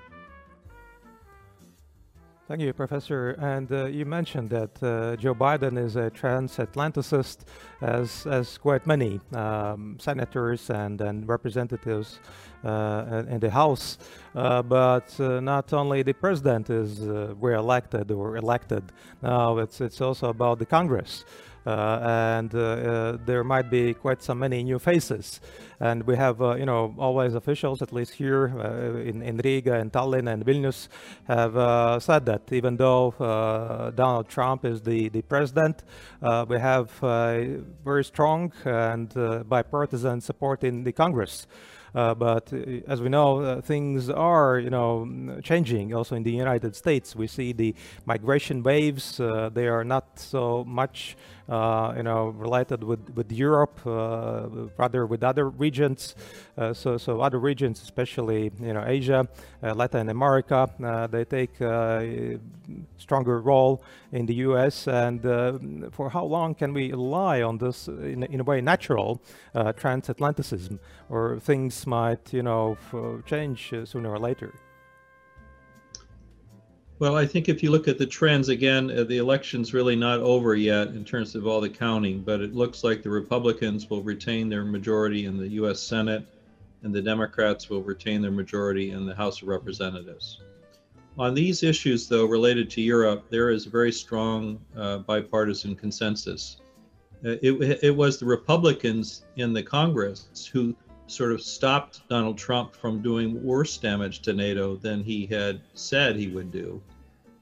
Thank 2.50 2.62
you, 2.62 2.74
Professor. 2.74 3.36
And 3.40 3.72
uh, 3.72 3.86
you 3.86 4.08
mentioned 4.08 4.50
that 4.50 4.82
uh, 4.82 5.16
Joe 5.18 5.36
Biden 5.36 5.78
is 5.78 5.96
a 5.96 6.10
transatlanticist, 6.10 7.42
as, 7.80 8.26
as 8.26 8.58
quite 8.58 8.88
many 8.88 9.22
um, 9.36 9.98
senators 10.00 10.72
and, 10.72 11.00
and 11.00 11.30
representatives 11.30 12.20
uh, 12.64 13.24
in 13.30 13.40
the 13.40 13.52
House. 13.52 14.00
Uh, 14.34 14.64
but 14.64 15.14
uh, 15.20 15.40
not 15.42 15.74
only 15.74 16.02
the 16.02 16.14
president 16.14 16.72
is 16.72 17.08
uh, 17.08 17.36
re-elected 17.40 18.10
or 18.10 18.38
elected. 18.38 18.84
Now 19.22 19.60
it's 19.60 19.80
it's 19.80 20.02
also 20.02 20.30
about 20.30 20.58
the 20.58 20.66
Congress. 20.66 21.26
Uh, 21.66 22.00
and 22.02 22.56
uh, 22.56 23.18
there 23.26 23.44
might 23.44 23.70
be 23.70 23.94
quite 23.94 24.24
so 24.24 24.34
many 24.34 24.64
new 24.64 24.80
faces. 24.80 25.42
And 25.80 26.04
we 26.04 26.16
have, 26.16 26.40
you 26.40 26.66
know, 26.66 26.94
always 26.98 27.36
officials, 27.36 27.82
at 27.82 27.94
least 27.94 28.14
here 28.14 28.48
in, 29.06 29.22
in 29.22 29.38
Riga 29.38 29.76
and 29.76 29.92
Tallinn 29.92 30.32
and 30.32 30.46
Vilnius, 30.46 30.90
have 31.28 32.04
said 32.04 32.26
that 32.26 32.52
even 32.52 32.76
though 32.76 33.14
Donald 33.96 34.28
Trump 34.28 34.66
is 34.66 34.82
the, 34.82 35.08
the 35.10 35.22
president, 35.22 35.84
we 36.22 36.60
have 36.60 36.92
very 37.86 38.04
strong 38.04 38.52
and 38.66 39.14
bipartisan 39.48 40.20
support 40.20 40.64
in 40.66 40.84
the 40.84 40.92
Congress. 40.92 41.48
Uh, 41.94 42.14
but 42.14 42.52
uh, 42.54 42.58
as 42.88 43.02
we 43.02 43.10
know, 43.10 43.42
uh, 43.42 43.62
things 43.62 44.10
are, 44.10 44.60
you 44.60 44.70
know, 44.70 45.40
changing. 45.44 45.94
Also 45.94 46.16
in 46.16 46.24
the 46.24 46.32
United 46.32 46.76
States, 46.76 47.16
we 47.16 47.28
see 47.28 47.52
the 47.52 47.74
migration 48.06 48.62
waves. 48.62 49.18
they 49.18 49.68
are 49.68 49.84
not 49.84 50.20
so 50.20 50.64
much 50.66 51.18
uh, 51.18 51.39
Uh, 51.50 51.96
you 51.98 52.04
know, 52.04 52.28
related 52.28 52.84
with, 52.84 53.00
with 53.16 53.32
Europe, 53.32 53.80
uh, 53.84 54.48
rather 54.78 55.08
with 55.08 55.24
other 55.24 55.50
regions. 55.50 56.14
Uh, 56.56 56.72
so, 56.74 56.96
so 56.96 57.22
other 57.22 57.40
regions, 57.40 57.82
especially, 57.82 58.52
you 58.62 58.72
know, 58.72 58.84
Asia, 58.86 59.28
uh, 59.64 59.74
Latin 59.74 60.10
America, 60.10 60.70
uh, 60.84 61.08
they 61.08 61.26
take 61.26 61.60
a 61.60 62.38
stronger 62.98 63.42
role 63.42 63.82
in 64.12 64.28
the 64.28 64.36
U.S. 64.36 64.88
And 64.88 65.24
for 65.92 66.12
how 66.12 66.26
long 66.26 66.54
can 66.54 66.72
we 66.72 66.92
rely 66.92 67.42
on 67.42 67.58
this, 67.58 67.88
in, 67.88 68.22
in 68.24 68.42
a 68.42 68.44
way, 68.44 68.62
natural 68.62 69.20
transatlanticism, 69.56 70.78
or 71.10 71.40
things 71.40 71.88
might, 71.88 72.32
you 72.32 72.44
know, 72.44 72.78
change 73.26 73.74
sooner 73.86 74.12
or 74.12 74.20
later? 74.20 74.54
Well, 77.00 77.16
I 77.16 77.26
think 77.26 77.48
if 77.48 77.64
you 77.64 77.72
look 77.72 77.88
at 77.88 77.98
the 77.98 78.06
trends 78.06 78.50
again, 78.50 78.92
uh, 78.92 79.06
the 79.06 79.20
election's 79.20 79.74
really 79.74 79.96
not 79.96 80.20
over 80.20 80.54
yet 80.54 80.90
in 80.90 81.06
terms 81.06 81.34
of 81.34 81.48
all 81.48 81.62
the 81.62 81.70
counting, 81.70 82.20
but 82.20 82.42
it 82.42 82.54
looks 82.54 82.84
like 82.84 83.04
the 83.04 83.10
Republicans 83.10 83.90
will 83.90 84.04
retain 84.04 84.50
their 84.50 84.66
majority 84.66 85.26
in 85.26 85.38
the 85.38 85.48
U.S. 85.48 85.80
Senate 85.80 86.28
and 86.84 86.94
the 86.94 87.02
Democrats 87.02 87.70
will 87.70 87.82
retain 87.82 88.22
their 88.22 88.32
majority 88.32 88.92
in 88.92 89.06
the 89.06 89.16
House 89.16 89.42
of 89.42 89.48
Representatives. 89.48 90.42
On 91.18 91.34
these 91.34 91.64
issues, 91.64 92.10
though, 92.10 92.26
related 92.26 92.70
to 92.72 92.82
Europe, 92.82 93.26
there 93.30 93.50
is 93.50 93.66
a 93.66 93.70
very 93.70 93.94
strong 93.94 94.60
uh, 94.76 94.98
bipartisan 95.00 95.76
consensus. 95.76 96.58
Uh, 97.26 97.36
it, 97.42 97.80
it 97.82 97.96
was 97.96 98.20
the 98.20 98.26
Republicans 98.26 99.24
in 99.38 99.54
the 99.54 99.64
Congress 99.64 100.50
who 100.52 100.76
sort 101.10 101.32
of 101.32 101.42
stopped 101.42 102.08
Donald 102.10 102.38
Trump 102.38 102.76
from 102.76 103.02
doing 103.02 103.44
worse 103.44 103.78
damage 103.78 104.20
to 104.22 104.34
NATO 104.34 104.76
than 104.76 105.04
he 105.04 105.26
had 105.26 105.62
said 105.74 106.16
he 106.16 106.28
would 106.28 106.52
do. 106.52 106.82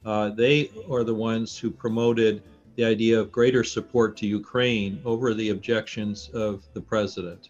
Uh, 0.05 0.29
they 0.29 0.71
are 0.89 1.03
the 1.03 1.13
ones 1.13 1.57
who 1.57 1.69
promoted 1.69 2.41
the 2.75 2.85
idea 2.85 3.19
of 3.19 3.31
greater 3.31 3.63
support 3.63 4.15
to 4.17 4.27
Ukraine 4.27 5.01
over 5.03 5.33
the 5.33 5.49
objections 5.49 6.29
of 6.33 6.63
the 6.73 6.81
president. 6.81 7.49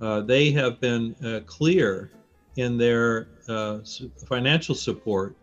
Uh, 0.00 0.20
they 0.20 0.50
have 0.50 0.80
been 0.80 1.14
uh, 1.24 1.40
clear 1.46 2.10
in 2.56 2.76
their 2.76 3.28
uh, 3.48 3.78
financial 4.26 4.74
support 4.74 5.36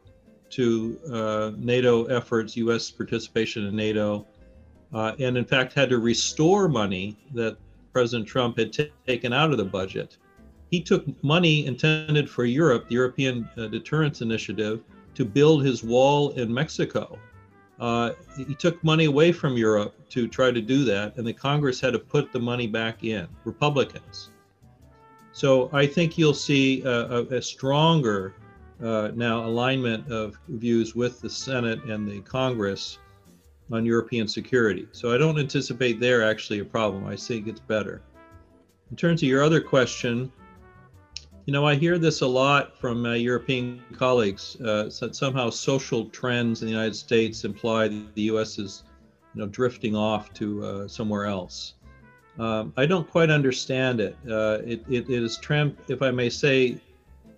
to 0.50 1.00
uh, 1.12 1.52
NATO 1.58 2.06
efforts, 2.06 2.58
U.S. 2.58 2.92
participation 2.92 3.66
in 3.66 3.76
NATO, 3.76 4.28
uh, 4.94 5.14
and 5.20 5.38
in 5.38 5.46
fact 5.46 5.74
had 5.74 5.90
to 5.90 5.98
restore 5.98 6.68
money 6.68 7.18
that 7.34 7.58
President 7.94 8.28
Trump 8.28 8.58
had 8.58 8.74
t- 8.74 8.92
taken 9.08 9.32
out 9.32 9.52
of 9.52 9.58
the 9.58 9.66
budget. 9.66 10.18
He 10.72 10.82
took 10.82 11.06
money 11.24 11.66
intended 11.68 12.30
for 12.30 12.46
Europe, 12.46 12.88
the 12.90 12.96
European 12.96 13.48
uh, 13.58 13.68
Deterrence 13.68 14.22
Initiative, 14.22 14.82
to 15.14 15.24
build 15.24 15.64
his 15.64 15.84
wall 15.84 16.32
in 16.32 16.52
Mexico. 16.52 17.20
Uh, 17.80 18.14
he 18.36 18.56
took 18.56 18.84
money 18.84 19.06
away 19.06 19.32
from 19.32 19.56
Europe 19.56 19.96
to 20.10 20.28
try 20.28 20.52
to 20.52 20.62
do 20.62 20.84
that, 20.86 21.16
and 21.18 21.28
the 21.28 21.34
Congress 21.34 21.80
had 21.80 21.94
to 21.94 22.00
put 22.00 22.32
the 22.32 22.40
money 22.40 22.66
back 22.66 23.04
in, 23.04 23.28
Republicans. 23.44 24.32
So 25.32 25.70
I 25.74 25.88
think 25.88 26.18
you'll 26.18 26.34
see 26.34 26.84
a, 26.84 27.24
a, 27.24 27.42
stronger 27.42 28.36
uh, 28.82 29.12
now 29.16 29.46
alignment 29.46 30.12
of 30.12 30.38
views 30.48 30.96
with 30.96 31.22
the 31.22 31.30
Senate 31.30 31.84
and 31.86 32.08
the 32.08 32.22
Congress 32.22 33.00
on 33.74 33.86
European 33.86 34.28
security. 34.28 34.88
So 34.92 35.14
I 35.14 35.18
don't 35.18 35.40
anticipate 35.40 36.00
there 36.00 36.24
actually 36.24 36.60
a 36.60 36.66
problem. 36.66 37.06
I 37.06 37.16
think 37.16 37.48
it's 37.48 37.60
better. 37.60 38.02
In 38.92 38.98
terms 38.98 39.24
of 39.24 39.30
your 39.30 39.44
other 39.44 39.60
question, 39.60 40.32
you 41.46 41.52
know, 41.52 41.66
I 41.66 41.76
hear 41.76 41.98
this 41.98 42.22
a 42.22 42.28
lot 42.28 42.78
from 42.78 43.02
my 43.02 43.16
European 43.16 43.84
colleagues 43.98 44.56
uh, 44.62 44.90
that 45.02 45.16
somehow 45.16 45.50
social 45.50 46.06
trends 46.10 46.62
in 46.62 46.68
the 46.68 46.72
United 46.72 46.96
States 46.96 47.44
imply 47.44 47.88
that 47.90 48.16
the 48.16 48.22
U.S. 48.24 48.60
is, 48.60 48.84
you 49.34 49.42
know, 49.42 49.48
drifting 49.48 49.96
off 49.96 50.32
to 50.36 50.64
uh, 50.64 50.88
somewhere 50.88 51.26
else. 51.26 51.74
Um, 52.40 52.74
I 52.78 52.86
don't 52.86 53.10
quite 53.10 53.30
understand 53.30 54.00
it. 54.00 54.16
Uh, 54.28 54.60
it, 54.66 54.84
it, 54.90 55.10
it 55.10 55.24
is, 55.24 55.38
tram- 55.38 55.78
if 55.88 56.02
I 56.02 56.12
may 56.12 56.30
say, 56.30 56.78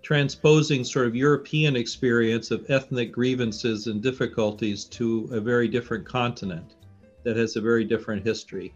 transposing 0.06 0.84
sort 0.84 1.08
of 1.08 1.16
European 1.16 1.76
experience 1.76 2.52
of 2.52 2.64
ethnic 2.70 3.12
grievances 3.12 3.88
and 3.88 4.04
difficulties 4.04 4.86
to 4.86 5.28
a 5.32 5.40
very 5.40 5.68
different 5.68 6.06
continent 6.06 6.76
that 7.24 7.36
has 7.36 7.56
a 7.56 7.62
very 7.62 7.84
different 7.84 8.24
history. 8.24 8.72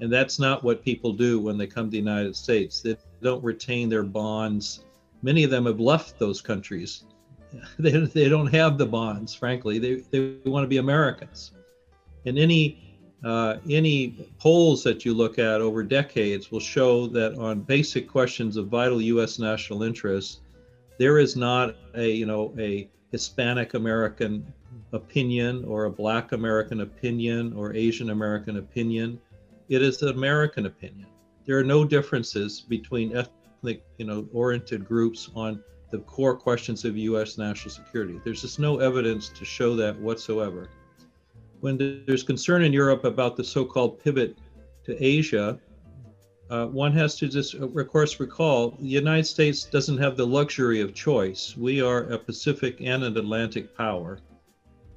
And 0.00 0.12
that's 0.12 0.38
not 0.38 0.62
what 0.62 0.84
people 0.84 1.14
do 1.14 1.40
when 1.40 1.56
they 1.56 1.66
come 1.66 1.86
to 1.86 1.90
the 1.92 1.96
United 1.96 2.36
States. 2.36 2.82
They 2.82 2.98
don't 3.22 3.42
retain 3.42 3.88
their 3.88 4.02
bonds. 4.02 4.84
Many 5.22 5.42
of 5.42 5.50
them 5.50 5.64
have 5.64 5.80
left 5.80 6.18
those 6.18 6.42
countries. 6.42 7.04
They, 7.78 7.92
they 7.92 8.28
don't 8.28 8.52
have 8.52 8.76
the 8.76 8.84
bonds, 8.84 9.32
frankly. 9.32 9.78
They, 9.78 9.94
they 10.10 10.50
want 10.50 10.64
to 10.64 10.68
be 10.68 10.76
Americans. 10.76 11.52
And 12.26 12.38
any 12.38 12.98
uh, 13.24 13.56
any 13.70 14.28
polls 14.38 14.84
that 14.84 15.06
you 15.06 15.14
look 15.14 15.38
at 15.38 15.62
over 15.62 15.82
decades 15.82 16.52
will 16.52 16.60
show 16.60 17.06
that 17.06 17.38
on 17.38 17.60
basic 17.60 18.06
questions 18.06 18.58
of 18.58 18.68
vital 18.68 19.00
U.S. 19.00 19.38
national 19.38 19.82
interest, 19.82 20.42
there 20.98 21.18
is 21.18 21.36
not 21.36 21.76
a 21.94 22.10
you 22.10 22.26
know 22.26 22.54
a 22.58 22.88
Hispanic 23.12 23.74
American 23.74 24.52
opinion 24.92 25.64
or 25.64 25.84
a 25.84 25.90
Black 25.90 26.32
American 26.32 26.82
opinion 26.82 27.52
or 27.54 27.74
Asian 27.74 28.10
American 28.10 28.58
opinion. 28.58 29.18
It 29.68 29.82
is 29.82 30.02
an 30.02 30.08
American 30.08 30.66
opinion. 30.66 31.06
There 31.46 31.58
are 31.58 31.64
no 31.64 31.84
differences 31.84 32.60
between 32.60 33.16
ethnic 33.16 33.82
you 33.96 34.06
know 34.06 34.28
oriented 34.32 34.86
groups 34.86 35.30
on 35.34 35.62
the 35.90 35.98
core 36.00 36.36
questions 36.36 36.84
of 36.84 36.96
U.S. 36.96 37.38
national 37.38 37.74
security. 37.74 38.20
There's 38.22 38.42
just 38.42 38.58
no 38.58 38.78
evidence 38.78 39.30
to 39.30 39.44
show 39.44 39.74
that 39.76 39.98
whatsoever. 39.98 40.68
When 41.60 42.04
there's 42.06 42.22
concern 42.22 42.62
in 42.62 42.72
Europe 42.72 43.04
about 43.04 43.36
the 43.36 43.44
so 43.44 43.64
called 43.64 43.98
pivot 43.98 44.38
to 44.84 45.02
Asia, 45.02 45.58
uh, 46.50 46.66
one 46.66 46.92
has 46.92 47.16
to 47.16 47.28
just, 47.28 47.54
of 47.54 47.88
course, 47.88 48.18
recall 48.20 48.70
the 48.80 48.86
United 48.86 49.26
States 49.26 49.64
doesn't 49.64 49.98
have 49.98 50.16
the 50.16 50.26
luxury 50.26 50.80
of 50.80 50.94
choice. 50.94 51.54
We 51.56 51.82
are 51.82 52.04
a 52.04 52.18
Pacific 52.18 52.78
and 52.80 53.04
an 53.04 53.16
Atlantic 53.16 53.76
power. 53.76 54.20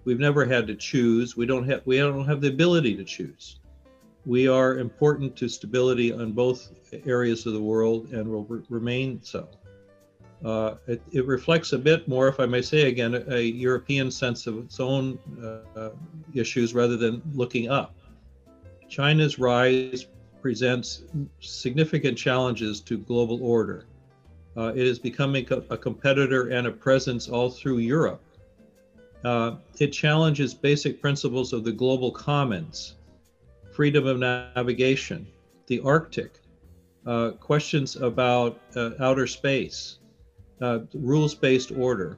We've 0.06 0.20
never 0.20 0.46
had 0.46 0.66
to 0.68 0.76
choose. 0.76 1.36
We 1.36 1.46
don't 1.46 1.68
have 1.70 1.82
we 1.86 1.98
don't 1.98 2.26
have 2.26 2.42
the 2.42 2.48
ability 2.48 2.96
to 2.96 3.04
choose. 3.04 3.60
We 4.26 4.48
are 4.48 4.78
important 4.78 5.36
to 5.38 5.50
stability 5.50 6.14
on 6.14 6.32
both 6.32 6.72
areas 7.06 7.46
of 7.46 7.54
the 7.54 7.62
world 7.62 8.14
and 8.14 8.28
will 8.28 8.46
re- 8.46 8.62
remain 8.70 9.22
so. 9.22 9.50
Uh, 10.46 10.76
it, 10.88 11.02
it, 11.12 11.28
reflects 11.28 11.74
a 11.74 11.78
bit 11.78 12.08
more, 12.08 12.28
if 12.28 12.40
I 12.40 12.48
may 12.48 12.64
say 12.64 12.88
again, 12.88 13.14
a, 13.14 13.36
a 13.36 13.42
European 13.42 14.10
sense 14.10 14.48
of 14.48 14.58
its 14.58 14.80
own 14.80 15.20
uh, 15.76 15.90
issues 16.34 16.74
rather 16.74 16.98
than 16.98 17.22
looking 17.34 17.70
up. 17.70 17.96
China's 18.90 19.38
rise 19.38 20.08
presents 20.41 21.04
significant 21.39 22.17
challenges 22.17 22.82
to 22.82 22.97
global 22.97 23.43
order. 23.43 23.86
Uh, 24.58 24.73
it 24.75 24.86
is 24.86 24.99
becoming 24.99 25.47
a, 25.69 25.77
competitor 25.77 26.49
and 26.49 26.67
a 26.67 26.71
presence 26.71 27.30
all 27.30 27.49
through 27.49 27.77
Europe. 27.77 28.21
Uh, 29.23 29.56
it 29.80 29.89
challenges 29.89 30.54
basic 30.54 30.99
principles 31.01 31.54
of 31.54 31.63
the 31.63 31.71
global 31.71 32.12
commons, 32.12 32.95
freedom 33.71 34.06
of 34.08 34.17
navigation, 34.17 35.27
the 35.67 35.80
Arctic, 35.82 36.39
uh, 37.06 37.32
questions 37.32 37.95
about 37.95 38.60
uh, 38.75 38.91
outer 38.99 39.27
space, 39.27 39.99
uh, 40.62 40.80
rules 40.93 41.34
based 41.34 41.71
order. 41.71 42.17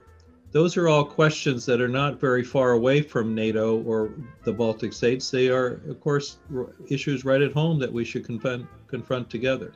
Those 0.54 0.78
are 0.78 0.88
all 0.88 1.04
questions 1.04 1.66
that 1.66 1.82
are 1.82 1.88
not 1.88 2.20
very 2.20 2.44
far 2.44 2.74
away 2.74 3.02
from 3.02 3.34
NATO 3.34 3.82
or 3.82 4.12
the 4.44 4.54
Baltic 4.54 4.94
states. 4.94 5.32
They 5.32 5.50
are, 5.50 5.82
of 5.90 6.00
course, 6.00 6.38
issues 6.88 7.26
right 7.26 7.42
at 7.42 7.52
home 7.52 7.80
that 7.80 7.92
we 7.92 8.06
should 8.06 8.24
confront, 8.24 8.68
confront 8.88 9.32
together. 9.32 9.74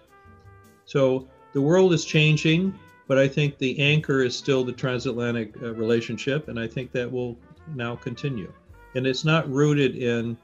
So 0.86 1.28
the 1.54 1.62
world 1.62 1.94
is 1.94 2.06
changing, 2.06 2.78
but 3.08 3.18
I 3.18 3.28
think 3.28 3.58
the 3.58 3.80
anchor 3.80 4.22
is 4.22 4.38
still 4.38 4.63
the 4.63 4.72
transatlantic 4.72 5.56
uh, 5.63 5.74
relationship, 5.74 6.48
and 6.48 6.60
I 6.60 6.68
think 6.68 6.92
that 6.92 7.12
will 7.12 7.36
now 7.74 7.96
continue. 7.96 8.54
And 8.94 9.08
it's 9.08 9.26
not 9.26 9.50
rooted 9.52 9.96
in 9.96 10.38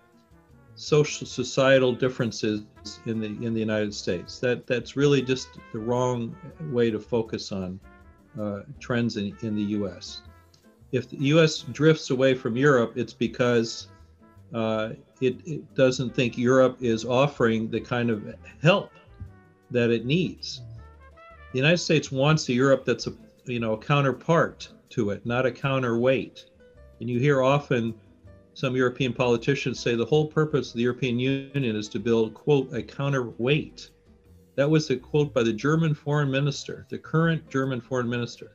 social 0.73 1.27
societal 1.27 1.93
differences 1.93 2.63
in 3.05 3.19
the 3.19 3.27
in 3.27 3.53
the 3.53 3.59
United 3.59 3.93
States. 3.93 4.39
That 4.39 4.65
that's 4.65 4.95
really 4.95 5.21
just 5.21 5.59
the 5.71 5.79
wrong 5.79 6.35
way 6.71 6.89
to 6.89 6.99
focus 6.99 7.51
on 7.51 7.79
uh, 8.39 8.61
trends 8.79 9.17
in, 9.17 9.35
in 9.41 9.55
the 9.55 9.63
US. 9.79 10.21
If 10.91 11.09
the 11.09 11.17
US 11.17 11.59
drifts 11.59 12.09
away 12.09 12.35
from 12.35 12.55
Europe, 12.55 12.93
it's 12.95 13.13
because 13.13 13.87
uh, 14.53 14.89
it, 15.21 15.37
it 15.45 15.73
doesn't 15.75 16.13
think 16.13 16.37
Europe 16.37 16.77
is 16.79 17.05
offering 17.05 17.69
the 17.69 17.81
kind 17.81 18.09
of 18.09 18.23
help 18.61 18.91
that 19.71 19.89
it 19.89 20.05
needs. 20.05 20.61
The 21.51 21.59
United 21.59 21.77
States 21.77 22.11
wants 22.11 22.47
a 22.49 22.53
Europe 22.53 22.85
that's 22.85 23.07
a 23.07 23.13
you 23.45 23.59
know 23.59 23.73
a 23.73 23.77
counterpart 23.77 24.69
to 24.89 25.09
it, 25.09 25.25
not 25.25 25.45
a 25.45 25.51
counterweight. 25.51 26.45
And 26.99 27.09
you 27.09 27.19
hear 27.19 27.41
often 27.41 27.93
some 28.53 28.75
European 28.75 29.13
politicians 29.13 29.79
say 29.79 29.95
the 29.95 30.05
whole 30.05 30.27
purpose 30.27 30.69
of 30.69 30.75
the 30.75 30.83
European 30.83 31.19
Union 31.19 31.75
is 31.75 31.89
to 31.89 31.99
build, 31.99 32.33
quote, 32.33 32.71
a 32.73 32.83
counterweight 32.83 33.89
that 34.55 34.69
was 34.69 34.89
a 34.89 34.97
quote 34.97 35.33
by 35.33 35.43
the 35.43 35.53
German 35.53 35.93
foreign 35.93 36.29
minister, 36.29 36.85
the 36.89 36.97
current 36.97 37.49
German 37.49 37.81
foreign 37.81 38.09
minister. 38.09 38.51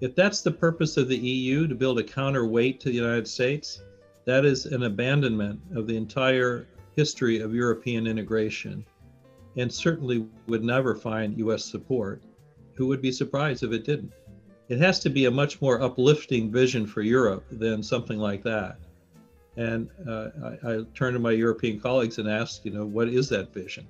If 0.00 0.14
that's 0.14 0.42
the 0.42 0.50
purpose 0.50 0.96
of 0.96 1.08
the 1.08 1.16
EU 1.16 1.66
to 1.66 1.74
build 1.74 1.98
a 1.98 2.04
counterweight 2.04 2.80
to 2.80 2.88
the 2.88 2.94
United 2.94 3.28
States, 3.28 3.82
that 4.24 4.44
is 4.44 4.66
an 4.66 4.84
abandonment 4.84 5.60
of 5.74 5.86
the 5.86 5.96
entire 5.96 6.66
history 6.96 7.40
of 7.40 7.54
European 7.54 8.06
integration 8.06 8.84
and 9.56 9.72
certainly 9.72 10.26
would 10.46 10.64
never 10.64 10.94
find 10.94 11.38
US 11.38 11.64
support. 11.64 12.22
Who 12.74 12.86
would 12.88 13.00
be 13.00 13.12
surprised 13.12 13.62
if 13.62 13.72
it 13.72 13.84
didn't? 13.84 14.12
It 14.68 14.78
has 14.78 14.98
to 15.00 15.10
be 15.10 15.26
a 15.26 15.30
much 15.30 15.60
more 15.60 15.80
uplifting 15.80 16.50
vision 16.50 16.86
for 16.86 17.02
Europe 17.02 17.44
than 17.50 17.82
something 17.82 18.18
like 18.18 18.42
that. 18.42 18.78
And 19.56 19.88
uh, 20.08 20.30
I, 20.42 20.72
I 20.72 20.84
turned 20.94 21.14
to 21.14 21.20
my 21.20 21.30
European 21.30 21.78
colleagues 21.78 22.18
and 22.18 22.28
asked, 22.28 22.64
you 22.64 22.72
know, 22.72 22.84
what 22.84 23.08
is 23.08 23.28
that 23.28 23.52
vision? 23.52 23.86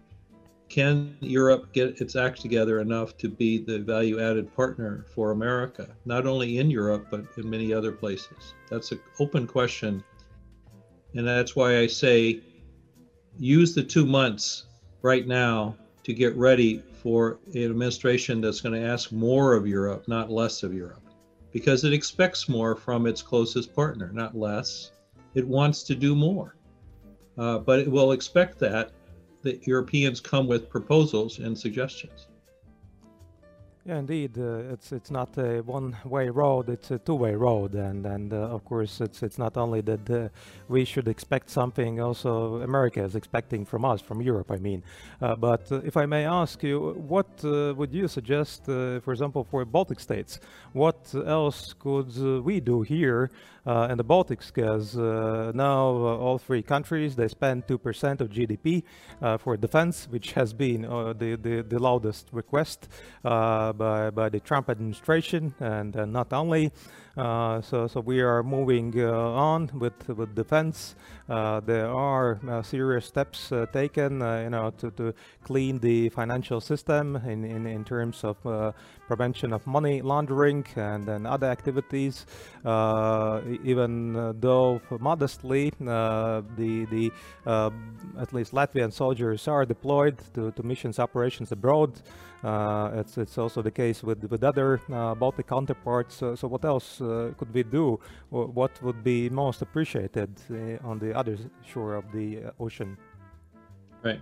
Can 0.74 1.16
Europe 1.20 1.72
get 1.72 2.00
its 2.00 2.16
act 2.16 2.40
together 2.40 2.80
enough 2.80 3.16
to 3.16 3.28
be 3.28 3.58
the 3.58 3.78
value 3.78 4.20
added 4.20 4.52
partner 4.56 5.06
for 5.14 5.30
America, 5.30 5.86
not 6.04 6.26
only 6.26 6.58
in 6.58 6.68
Europe, 6.68 7.06
but 7.12 7.24
in 7.36 7.48
many 7.48 7.72
other 7.72 7.92
places? 7.92 8.54
That's 8.68 8.90
an 8.90 8.98
open 9.20 9.46
question. 9.46 10.02
And 11.14 11.24
that's 11.24 11.54
why 11.54 11.78
I 11.78 11.86
say 11.86 12.40
use 13.38 13.72
the 13.72 13.84
two 13.84 14.04
months 14.04 14.64
right 15.02 15.28
now 15.28 15.76
to 16.02 16.12
get 16.12 16.34
ready 16.34 16.82
for 16.92 17.38
an 17.54 17.62
administration 17.62 18.40
that's 18.40 18.60
going 18.60 18.74
to 18.74 18.84
ask 18.84 19.12
more 19.12 19.54
of 19.54 19.68
Europe, 19.68 20.08
not 20.08 20.28
less 20.28 20.64
of 20.64 20.74
Europe, 20.74 21.04
because 21.52 21.84
it 21.84 21.92
expects 21.92 22.48
more 22.48 22.74
from 22.74 23.06
its 23.06 23.22
closest 23.22 23.72
partner, 23.76 24.10
not 24.12 24.36
less. 24.36 24.90
It 25.34 25.46
wants 25.46 25.84
to 25.84 25.94
do 25.94 26.16
more. 26.16 26.56
Uh, 27.38 27.58
but 27.58 27.78
it 27.78 27.88
will 27.88 28.10
expect 28.10 28.58
that 28.58 28.90
the 29.44 29.60
Europeans 29.62 30.20
come 30.20 30.46
with 30.48 30.68
proposals 30.68 31.38
and 31.38 31.56
suggestions. 31.56 32.26
Yeah, 33.86 33.98
indeed, 33.98 34.38
uh, 34.38 34.72
it's 34.72 34.92
it's 34.92 35.10
not 35.10 35.36
a 35.36 35.60
one-way 35.60 36.30
road; 36.30 36.70
it's 36.70 36.90
a 36.90 36.98
two-way 36.98 37.34
road, 37.34 37.74
and 37.74 38.06
and 38.06 38.32
uh, 38.32 38.54
of 38.56 38.64
course, 38.64 39.02
it's 39.02 39.22
it's 39.22 39.36
not 39.36 39.58
only 39.58 39.82
that 39.82 40.08
uh, 40.08 40.28
we 40.68 40.86
should 40.86 41.06
expect 41.06 41.50
something, 41.50 42.00
also 42.00 42.62
America 42.62 43.04
is 43.04 43.14
expecting 43.14 43.66
from 43.66 43.84
us, 43.84 44.00
from 44.00 44.22
Europe, 44.22 44.50
I 44.50 44.56
mean. 44.56 44.82
Uh, 45.20 45.36
but 45.36 45.70
uh, 45.70 45.82
if 45.84 45.98
I 45.98 46.06
may 46.06 46.24
ask 46.24 46.62
you, 46.62 46.94
what 47.06 47.28
uh, 47.44 47.74
would 47.76 47.92
you 47.92 48.08
suggest, 48.08 48.64
for 48.64 49.12
example, 49.12 49.44
for 49.44 49.62
Baltic 49.66 50.00
states? 50.00 50.40
What 50.72 51.14
else 51.26 51.74
could 51.78 52.16
we 52.42 52.60
do 52.60 52.80
here 52.80 53.30
uh, 53.66 53.88
in 53.90 53.96
the 53.96 54.04
Baltics 54.04 54.52
because 54.52 54.96
uh, 54.96 55.52
now 55.54 55.88
uh, 55.88 56.16
all 56.16 56.38
three 56.38 56.62
countries 56.62 57.16
they 57.16 57.28
spend 57.28 57.66
2% 57.66 58.20
of 58.20 58.28
GDP 58.28 58.82
for 59.38 59.56
defense, 59.56 60.06
which 60.10 60.32
has 60.32 60.52
been 60.52 60.82
the, 60.82 61.38
the, 61.40 61.62
the 61.62 61.78
loudest 61.78 62.28
request 62.32 62.88
by, 63.22 64.10
by 64.10 64.28
the 64.28 64.40
Trump 64.40 64.68
administration 64.68 65.54
and 65.60 65.94
not 66.12 66.32
only. 66.32 66.72
Uh, 67.16 67.60
so, 67.60 67.86
so 67.86 68.00
we 68.00 68.20
are 68.20 68.42
moving 68.42 68.92
uh, 68.98 69.08
on 69.08 69.70
with 69.74 70.08
with 70.08 70.34
defense. 70.34 70.96
Uh, 71.28 71.60
there 71.60 71.88
are 71.88 72.40
uh, 72.48 72.60
serious 72.60 73.06
steps 73.06 73.52
uh, 73.52 73.66
taken, 73.72 74.20
uh, 74.20 74.40
you 74.40 74.50
know, 74.50 74.70
to, 74.76 74.90
to 74.90 75.14
clean 75.44 75.78
the 75.78 76.08
financial 76.08 76.60
system 76.60 77.16
in 77.16 77.44
in, 77.44 77.66
in 77.66 77.84
terms 77.84 78.24
of 78.24 78.36
prevention 79.06 79.52
of 79.52 79.64
money 79.66 80.02
laundering 80.02 80.66
and, 80.74 81.08
and 81.08 81.26
other 81.26 81.46
activities. 81.46 82.26
even 83.64 84.34
though 84.40 84.80
modestly, 84.98 85.72
the 85.78 86.86
the 86.90 87.12
at 88.18 88.32
least 88.32 88.52
Latvian 88.52 88.92
soldiers 88.92 89.46
are 89.46 89.64
deployed 89.64 90.18
to, 90.34 90.50
to 90.50 90.62
missions 90.62 90.98
operations 90.98 91.52
abroad. 91.52 91.92
Uh, 92.44 92.90
it's 93.00 93.16
it's 93.16 93.38
also 93.38 93.62
the 93.62 93.70
case 93.70 94.02
with 94.02 94.22
with 94.24 94.44
other 94.44 94.78
uh, 94.92 95.14
Baltic 95.14 95.46
counterparts. 95.46 96.16
so 96.16 96.46
what 96.46 96.64
else 96.64 97.00
uh, 97.00 97.32
could 97.38 97.52
we 97.54 97.62
do? 97.62 97.98
What 98.28 98.82
would 98.82 99.02
be 99.02 99.30
most 99.30 99.62
appreciated 99.62 100.30
on 100.84 100.98
the 100.98 101.16
other 101.16 101.38
shore 101.64 101.94
of 101.94 102.04
the 102.12 102.52
ocean? 102.60 102.98
Right. 104.02 104.20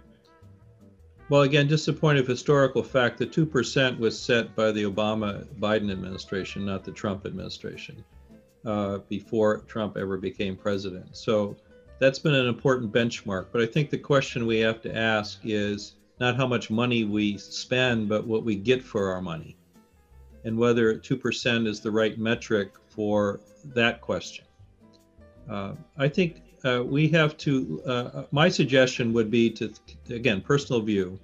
Well, 1.28 1.42
again, 1.42 1.68
just 1.68 1.88
a 1.88 1.92
point 1.92 2.18
of 2.18 2.26
historical 2.28 2.84
fact: 2.84 3.18
the 3.18 3.26
two 3.26 3.44
percent 3.44 3.98
was 3.98 4.16
set 4.16 4.54
by 4.54 4.70
the 4.70 4.84
Obama 4.84 5.44
Biden 5.58 5.90
administration, 5.90 6.64
not 6.64 6.84
the 6.84 6.92
Trump 6.92 7.26
administration, 7.26 8.04
uh, 8.64 8.98
before 9.08 9.62
Trump 9.66 9.96
ever 9.96 10.16
became 10.16 10.56
president. 10.56 11.16
So 11.16 11.56
that's 11.98 12.20
been 12.20 12.34
an 12.34 12.46
important 12.46 12.92
benchmark. 12.92 13.46
But 13.50 13.62
I 13.62 13.66
think 13.66 13.90
the 13.90 13.98
question 13.98 14.46
we 14.46 14.60
have 14.60 14.80
to 14.82 14.96
ask 14.96 15.40
is 15.42 15.94
not 16.22 16.36
how 16.36 16.46
much 16.46 16.70
money 16.70 17.02
we 17.02 17.36
spend, 17.36 18.08
but 18.08 18.24
what 18.24 18.44
we 18.44 18.54
get 18.54 18.80
for 18.80 19.10
our 19.10 19.20
money, 19.20 19.56
and 20.44 20.56
whether 20.56 20.94
2% 20.94 21.66
is 21.66 21.80
the 21.80 21.90
right 21.90 22.16
metric 22.16 22.74
for 22.86 23.40
that 23.74 24.00
question. 24.00 24.44
Uh, 25.50 25.72
I 25.98 26.08
think 26.08 26.42
uh, 26.64 26.84
we 26.84 27.08
have 27.08 27.36
to, 27.38 27.82
uh, 27.84 28.22
my 28.30 28.48
suggestion 28.48 29.12
would 29.12 29.32
be 29.32 29.50
to, 29.50 29.74
again, 30.10 30.40
personal 30.40 30.80
view, 30.80 31.18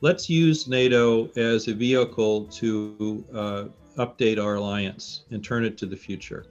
let's 0.00 0.30
use 0.30 0.66
NATO 0.66 1.28
as 1.36 1.68
a 1.68 1.74
vehicle 1.74 2.46
to 2.60 3.22
uh, 3.34 3.64
update 3.98 4.42
our 4.42 4.54
alliance 4.54 5.24
and 5.30 5.44
turn 5.44 5.62
it 5.62 5.76
to 5.76 5.84
the 5.84 5.96
future. 6.08 6.46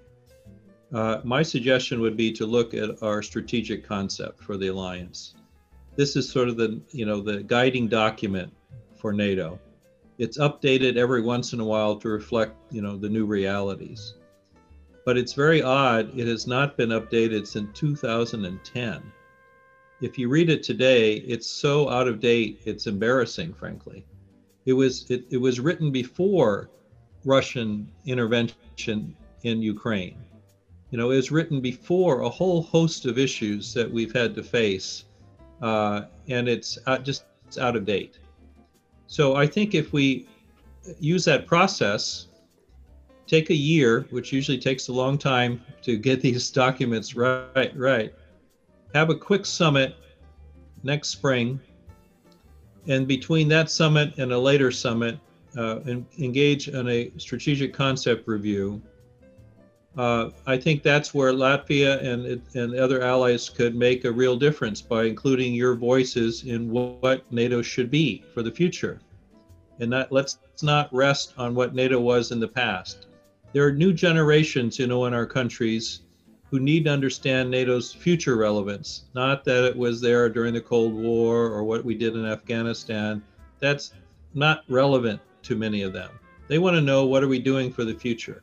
Uh, 0.93 1.19
my 1.23 1.41
suggestion 1.41 1.99
would 1.99 2.15
be 2.15 2.31
to 2.31 2.45
look 2.45 2.75
at 2.75 3.01
our 3.01 3.23
strategic 3.23 3.83
concept 3.83 4.43
for 4.43 4.55
the 4.55 4.67
alliance 4.67 5.33
this 6.01 6.15
is 6.15 6.27
sort 6.27 6.49
of 6.49 6.57
the 6.57 6.81
you 6.89 7.05
know 7.05 7.21
the 7.21 7.43
guiding 7.43 7.87
document 7.87 8.51
for 8.95 9.13
NATO. 9.13 9.59
It's 10.17 10.39
updated 10.39 10.97
every 10.97 11.21
once 11.21 11.53
in 11.53 11.59
a 11.59 11.63
while 11.63 11.95
to 11.97 12.09
reflect, 12.09 12.55
you 12.71 12.81
know, 12.81 12.97
the 12.97 13.07
new 13.07 13.27
realities. 13.27 14.15
But 15.05 15.15
it's 15.15 15.33
very 15.33 15.61
odd, 15.61 16.17
it 16.17 16.25
has 16.25 16.47
not 16.47 16.75
been 16.75 16.89
updated 16.89 17.45
since 17.45 17.77
2010. 17.77 19.11
If 20.01 20.17
you 20.17 20.27
read 20.27 20.49
it 20.49 20.63
today, 20.63 21.17
it's 21.17 21.45
so 21.45 21.87
out 21.87 22.07
of 22.07 22.19
date, 22.19 22.61
it's 22.65 22.87
embarrassing, 22.87 23.53
frankly. 23.53 24.03
It 24.65 24.73
was 24.73 25.05
it, 25.11 25.25
it 25.29 25.37
was 25.37 25.59
written 25.59 25.91
before 25.91 26.71
Russian 27.25 27.91
intervention 28.07 29.15
in 29.43 29.61
Ukraine. 29.61 30.17
You 30.89 30.97
know, 30.97 31.11
it 31.11 31.17
was 31.17 31.29
written 31.29 31.61
before 31.61 32.21
a 32.21 32.29
whole 32.29 32.63
host 32.63 33.05
of 33.05 33.19
issues 33.19 33.71
that 33.75 33.91
we've 33.91 34.13
had 34.13 34.33
to 34.33 34.41
face, 34.41 35.05
uh, 35.61 36.03
and 36.27 36.47
it's 36.47 36.77
out, 36.87 37.03
just 37.03 37.25
it's 37.47 37.57
out 37.57 37.75
of 37.75 37.85
date. 37.85 38.19
So 39.07 39.35
I 39.35 39.45
think 39.45 39.75
if 39.75 39.93
we 39.93 40.27
use 40.99 41.25
that 41.25 41.45
process, 41.45 42.27
take 43.27 43.49
a 43.49 43.55
year, 43.55 44.07
which 44.09 44.31
usually 44.31 44.57
takes 44.57 44.87
a 44.87 44.93
long 44.93 45.17
time 45.17 45.61
to 45.83 45.97
get 45.97 46.21
these 46.27 46.49
documents 46.49 47.15
right, 47.15 47.71
right. 47.75 48.13
Have 48.93 49.09
a 49.09 49.15
quick 49.15 49.45
summit 49.45 49.95
next 50.83 51.09
spring, 51.09 51.59
and 52.87 53.07
between 53.07 53.47
that 53.49 53.69
summit 53.69 54.17
and 54.17 54.31
a 54.31 54.39
later 54.39 54.71
summit, 54.71 55.19
uh, 55.57 55.79
engage 56.17 56.69
in 56.69 56.87
a 56.89 57.11
strategic 57.17 57.73
concept 57.73 58.27
review. 58.27 58.81
Uh, 59.97 60.29
I 60.47 60.57
think 60.57 60.83
that's 60.83 61.13
where 61.13 61.33
Latvia 61.33 62.01
and, 62.01 62.41
and 62.55 62.75
other 62.75 63.01
allies 63.01 63.49
could 63.49 63.75
make 63.75 64.05
a 64.05 64.11
real 64.11 64.37
difference 64.37 64.81
by 64.81 65.03
including 65.03 65.53
your 65.53 65.75
voices 65.75 66.43
in 66.43 66.71
what 66.71 67.29
NATO 67.31 67.61
should 67.61 67.91
be 67.91 68.23
for 68.33 68.41
the 68.41 68.51
future. 68.51 69.01
And 69.79 69.89
not, 69.89 70.11
let's 70.11 70.39
not 70.61 70.93
rest 70.93 71.33
on 71.37 71.55
what 71.55 71.75
NATO 71.75 71.99
was 71.99 72.31
in 72.31 72.39
the 72.39 72.47
past. 72.47 73.07
There 73.51 73.65
are 73.65 73.73
new 73.73 73.91
generations, 73.91 74.79
you 74.79 74.87
know, 74.87 75.05
in 75.05 75.13
our 75.13 75.25
countries 75.25 76.01
who 76.49 76.59
need 76.59 76.85
to 76.85 76.91
understand 76.91 77.51
NATO's 77.51 77.93
future 77.93 78.37
relevance, 78.37 79.05
not 79.13 79.43
that 79.45 79.65
it 79.65 79.75
was 79.75 79.99
there 79.99 80.29
during 80.29 80.53
the 80.53 80.61
Cold 80.61 80.93
War 80.93 81.47
or 81.47 81.63
what 81.63 81.83
we 81.83 81.95
did 81.95 82.15
in 82.15 82.25
Afghanistan. 82.25 83.21
That's 83.59 83.93
not 84.33 84.63
relevant 84.69 85.19
to 85.43 85.55
many 85.55 85.81
of 85.81 85.91
them. 85.91 86.11
They 86.47 86.59
want 86.59 86.75
to 86.75 86.81
know 86.81 87.05
what 87.05 87.23
are 87.23 87.27
we 87.27 87.39
doing 87.39 87.71
for 87.71 87.83
the 87.83 87.93
future. 87.93 88.41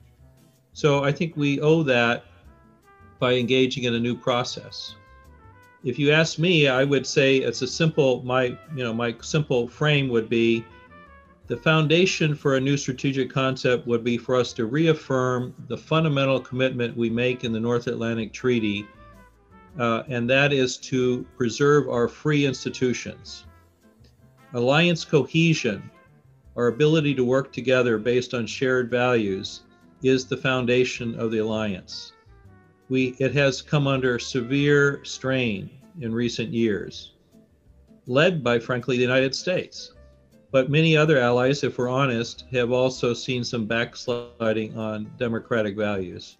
So 0.78 1.02
I 1.02 1.10
think 1.10 1.36
we 1.36 1.60
owe 1.60 1.82
that 1.82 2.26
by 3.18 3.32
engaging 3.32 3.82
in 3.82 3.94
a 3.94 3.98
new 3.98 4.16
process. 4.16 4.94
If 5.82 5.98
you 5.98 6.12
ask 6.12 6.38
me, 6.38 6.68
I 6.68 6.84
would 6.84 7.04
say 7.04 7.38
it's 7.38 7.62
a 7.62 7.66
simple 7.66 8.22
my 8.22 8.56
you 8.76 8.84
know 8.84 8.94
my 8.94 9.16
simple 9.20 9.66
frame 9.66 10.08
would 10.10 10.28
be 10.28 10.64
the 11.48 11.56
foundation 11.56 12.32
for 12.32 12.54
a 12.54 12.60
new 12.60 12.76
strategic 12.76 13.28
concept 13.28 13.88
would 13.88 14.04
be 14.04 14.16
for 14.16 14.36
us 14.36 14.52
to 14.52 14.66
reaffirm 14.66 15.52
the 15.66 15.76
fundamental 15.76 16.38
commitment 16.38 16.96
we 16.96 17.10
make 17.10 17.42
in 17.42 17.52
the 17.52 17.58
North 17.58 17.88
Atlantic 17.88 18.32
Treaty, 18.32 18.86
uh, 19.80 20.04
and 20.06 20.30
that 20.30 20.52
is 20.52 20.76
to 20.92 21.26
preserve 21.36 21.88
our 21.88 22.06
free 22.06 22.46
institutions. 22.46 23.46
Alliance 24.52 25.04
cohesion 25.04 25.90
our 26.56 26.68
ability 26.68 27.16
to 27.16 27.24
work 27.24 27.52
together 27.52 27.98
based 27.98 28.32
on 28.32 28.46
shared 28.46 28.88
values 28.92 29.62
is 30.02 30.26
the 30.26 30.36
foundation 30.36 31.18
of 31.18 31.30
the 31.30 31.38
alliance. 31.38 32.12
We, 32.88 33.16
it 33.18 33.34
has 33.34 33.60
come 33.60 33.86
under 33.86 34.18
severe 34.18 35.04
strain 35.04 35.70
in 36.00 36.14
recent 36.14 36.52
years, 36.54 37.12
led 38.06 38.42
by, 38.42 38.58
frankly, 38.58 38.96
the 38.96 39.02
United 39.02 39.34
States. 39.34 39.92
But 40.50 40.70
many 40.70 40.96
other 40.96 41.18
allies, 41.18 41.62
if 41.62 41.76
we're 41.76 41.90
honest, 41.90 42.46
have 42.52 42.72
also 42.72 43.12
seen 43.12 43.44
some 43.44 43.66
backsliding 43.66 44.78
on 44.78 45.10
democratic 45.18 45.76
values. 45.76 46.38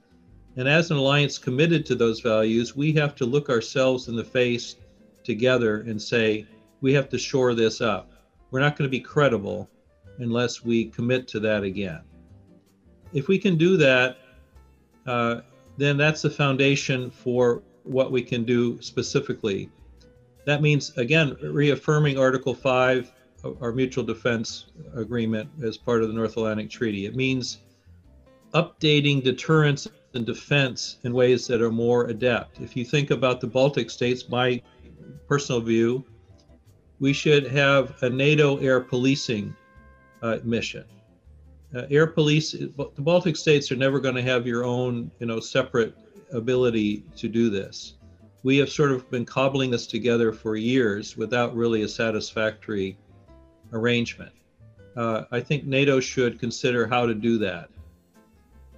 And 0.57 0.67
as 0.67 0.91
an 0.91 0.97
alliance 0.97 1.37
committed 1.37 1.85
to 1.87 1.95
those 1.95 2.21
values, 2.21 2.75
we 2.75 2.93
have 2.95 3.15
to 3.17 3.27
look 3.27 3.51
ourselves 3.51 4.09
in 4.09 4.17
the 4.17 4.25
face 4.25 4.77
together 5.25 5.83
and 5.83 6.01
say, 6.01 6.47
we 6.81 6.95
have 6.95 7.09
to 7.11 7.19
shore 7.19 7.55
this 7.55 7.81
up. 7.81 8.11
We're 8.51 8.61
not 8.61 8.77
going 8.77 8.89
to 8.89 8.97
be 8.97 9.01
credible 9.01 9.69
unless 10.19 10.65
we 10.65 10.87
commit 10.87 11.29
to 11.29 11.41
that 11.41 11.63
again. 11.63 12.01
If 13.13 13.29
we 13.29 13.39
can 13.39 13.57
do 13.57 13.77
that, 13.77 14.19
uh, 15.07 15.41
then 15.77 15.97
that's 15.97 16.23
the 16.23 16.31
foundation 16.31 17.11
for 17.11 17.63
what 17.85 18.13
we 18.13 18.23
can 18.23 18.45
do 18.45 18.81
specifically. 18.83 19.71
That 20.45 20.63
means, 20.63 20.97
again, 20.97 21.37
reaffirming 21.43 22.19
Article 22.19 22.55
5, 22.55 23.13
our 23.61 23.73
mutual 23.73 24.05
defense 24.05 24.67
agreement 24.95 25.49
as 25.63 25.77
part 25.77 26.03
of 26.03 26.09
the 26.09 26.15
North 26.15 26.37
Atlantic 26.37 26.71
Treaty. 26.71 27.07
It 27.07 27.15
means 27.15 27.59
updating 28.55 29.23
deterrence 29.23 29.87
and 30.15 30.27
defense 30.27 30.99
in 31.05 31.13
ways 31.13 31.47
that 31.47 31.61
are 31.61 31.71
more 31.71 32.07
adept. 32.07 32.61
If 32.61 32.77
you 32.77 32.85
think 32.85 33.11
about 33.11 33.41
the 33.41 33.47
Baltic 33.47 33.91
states, 33.91 34.29
my 34.29 34.61
personal 35.29 35.61
view, 35.61 36.05
we 36.99 37.13
should 37.13 37.47
have 37.47 38.03
a 38.03 38.11
NATO 38.11 38.57
air 38.59 38.81
policing 38.81 39.55
uh, 40.23 40.39
mission. 40.43 40.85
Uh, 41.75 41.83
air 41.91 42.07
police, 42.07 42.53
the 42.53 42.91
Baltic 42.99 43.37
states 43.37 43.71
are 43.71 43.77
never 43.77 44.01
going 44.01 44.15
to 44.15 44.23
have 44.23 44.47
your 44.47 44.65
own, 44.65 45.11
you 45.19 45.27
know, 45.27 45.39
separate 45.39 45.95
ability 46.33 47.05
to 47.17 47.29
do 47.29 47.51
this. 47.51 47.95
We 48.43 48.57
have 48.59 48.71
sort 48.71 48.93
of 48.93 49.11
been 49.11 49.27
cobbling 49.27 49.71
this 49.71 49.87
together 49.87 50.33
for 50.33 50.57
years 50.57 51.17
without 51.17 51.55
really 51.55 51.83
a 51.83 51.89
satisfactory 51.89 52.97
arrangement. 53.73 54.33
Uh, 54.97 55.25
I 55.31 55.41
think 55.41 55.65
NATO 55.65 56.01
should 56.01 56.41
consider 56.41 56.87
how 56.87 57.05
to 57.05 57.15
do 57.15 57.37
that. 57.39 57.69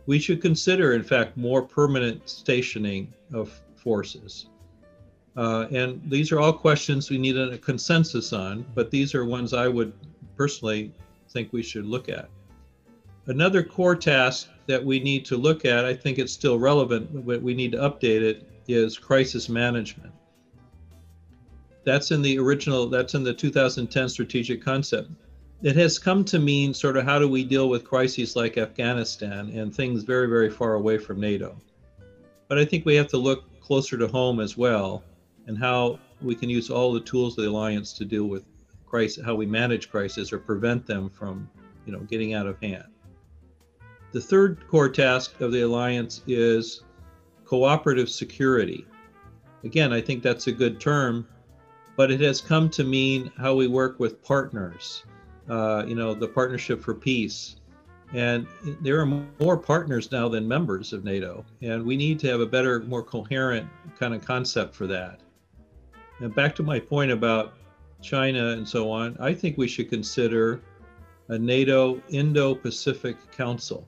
We 0.07 0.19
should 0.19 0.43
consider, 0.43 0.95
in 0.95 1.03
fact, 1.03 1.37
more 1.37 1.63
permanent 1.63 2.29
stationing 2.29 3.13
of 3.33 3.53
forces. 3.77 4.47
Uh, 5.37 5.67
and 5.71 6.03
these 6.11 6.33
are 6.33 6.41
all 6.41 6.53
questions 6.53 7.09
we 7.09 7.19
need 7.19 7.37
a 7.37 7.57
consensus 7.59 8.33
on, 8.33 8.67
but 8.75 8.91
these 8.91 9.15
are 9.15 9.25
ones 9.25 9.55
I 9.55 9.69
would 9.69 9.93
personally 10.37 10.93
think 11.29 11.53
we 11.53 11.63
should 11.63 11.87
look 11.87 12.09
at. 12.09 12.29
Another 13.31 13.63
core 13.63 13.95
task 13.95 14.49
that 14.67 14.85
we 14.85 14.99
need 14.99 15.25
to 15.27 15.37
look 15.37 15.65
at, 15.65 15.85
I 15.85 15.95
think 15.95 16.19
it's 16.19 16.33
still 16.33 16.59
relevant, 16.59 17.25
but 17.25 17.41
we 17.41 17.55
need 17.55 17.71
to 17.71 17.79
update 17.79 18.23
it, 18.23 18.45
is 18.67 18.99
crisis 18.99 19.49
management. 19.49 20.13
That's 21.85 22.11
in 22.11 22.23
the 22.23 22.41
original, 22.41 22.89
that's 22.89 23.15
in 23.15 23.23
the 23.23 23.33
2010 23.33 24.09
strategic 24.09 24.61
concept. 24.61 25.13
It 25.63 25.77
has 25.77 25.97
come 25.97 26.25
to 26.25 26.41
mean 26.41 26.75
sort 26.75 26.97
of 26.97 27.05
how 27.05 27.21
do 27.21 27.29
we 27.29 27.45
deal 27.45 27.69
with 27.69 27.85
crises 27.85 28.35
like 28.35 28.59
Afghanistan 28.59 29.49
and 29.51 29.73
things 29.73 30.03
very, 30.03 30.27
very 30.27 30.51
far 30.51 30.75
away 30.75 30.99
from 30.99 31.21
NATO. 31.21 31.57
But 32.49 32.59
I 32.59 32.65
think 32.65 32.85
we 32.85 32.97
have 32.97 33.09
to 33.11 33.17
look 33.17 33.45
closer 33.61 33.97
to 33.97 34.09
home 34.09 34.41
as 34.41 34.57
well 34.57 35.05
and 35.47 35.57
how 35.57 36.01
we 36.21 36.35
can 36.35 36.51
use 36.51 36.69
all 36.69 36.93
the 36.93 36.99
tools 36.99 37.39
of 37.39 37.45
the 37.45 37.51
alliance 37.51 37.93
to 37.93 38.05
deal 38.05 38.25
with 38.25 38.43
crisis, 38.87 39.25
how 39.25 39.37
we 39.37 39.47
manage 39.47 39.89
crises 39.89 40.33
or 40.33 40.41
prevent 40.41 40.85
them 40.85 41.09
from, 41.09 41.49
you 41.87 41.93
know, 41.93 42.01
getting 42.01 42.35
out 42.35 42.49
of 42.49 42.61
hand. 42.61 42.87
The 44.13 44.21
third 44.21 44.67
core 44.69 44.89
task 44.89 45.41
of 45.41 45.53
the 45.53 45.63
alliance 45.63 46.23
is 46.27 46.83
cooperative 47.45 48.09
security. 48.09 48.87
Again, 49.65 49.93
I 49.93 50.01
think 50.01 50.23
that's 50.23 50.47
a 50.47 50.53
good 50.53 50.81
term, 50.81 51.29
but 51.97 52.11
it 52.11 52.21
has 52.21 52.41
come 52.41 52.71
to 52.71 52.85
mean 52.85 53.31
how 53.37 53.55
we 53.55 53.69
work 53.69 54.01
with 54.01 54.23
partners. 54.23 55.05
Uh, 55.49 55.85
you 55.87 55.95
know, 55.95 56.15
the 56.15 56.29
partnership 56.29 56.81
for 56.81 56.95
peace. 56.95 57.57
And 58.13 58.47
there 58.81 59.01
are 59.01 59.07
more 59.07 59.57
partners 59.57 60.11
now 60.11 60.29
than 60.29 60.47
members 60.47 60.93
of 60.93 61.05
NATO, 61.05 61.45
and 61.63 61.85
we 61.85 61.97
need 61.97 62.19
to 62.21 62.29
have 62.29 62.41
a 62.41 62.47
better, 62.47 62.81
more 62.81 63.03
coherent 63.03 63.69
kind 63.99 64.15
of 64.15 64.25
concept 64.25 64.75
for 64.75 64.89
that. 64.89 65.21
And 66.19 66.35
back 66.35 66.55
to 66.57 66.63
my 66.63 66.81
point 66.81 67.13
about 67.13 67.55
China, 68.03 68.51
and 68.51 68.69
so 68.69 68.91
on, 68.91 69.17
I 69.21 69.33
think 69.33 69.57
we 69.57 69.69
should 69.69 69.89
consider 69.91 70.61
a 71.29 71.39
NATO 71.39 72.03
Indo 72.09 72.55
Pacific 72.55 73.17
Council. 73.31 73.87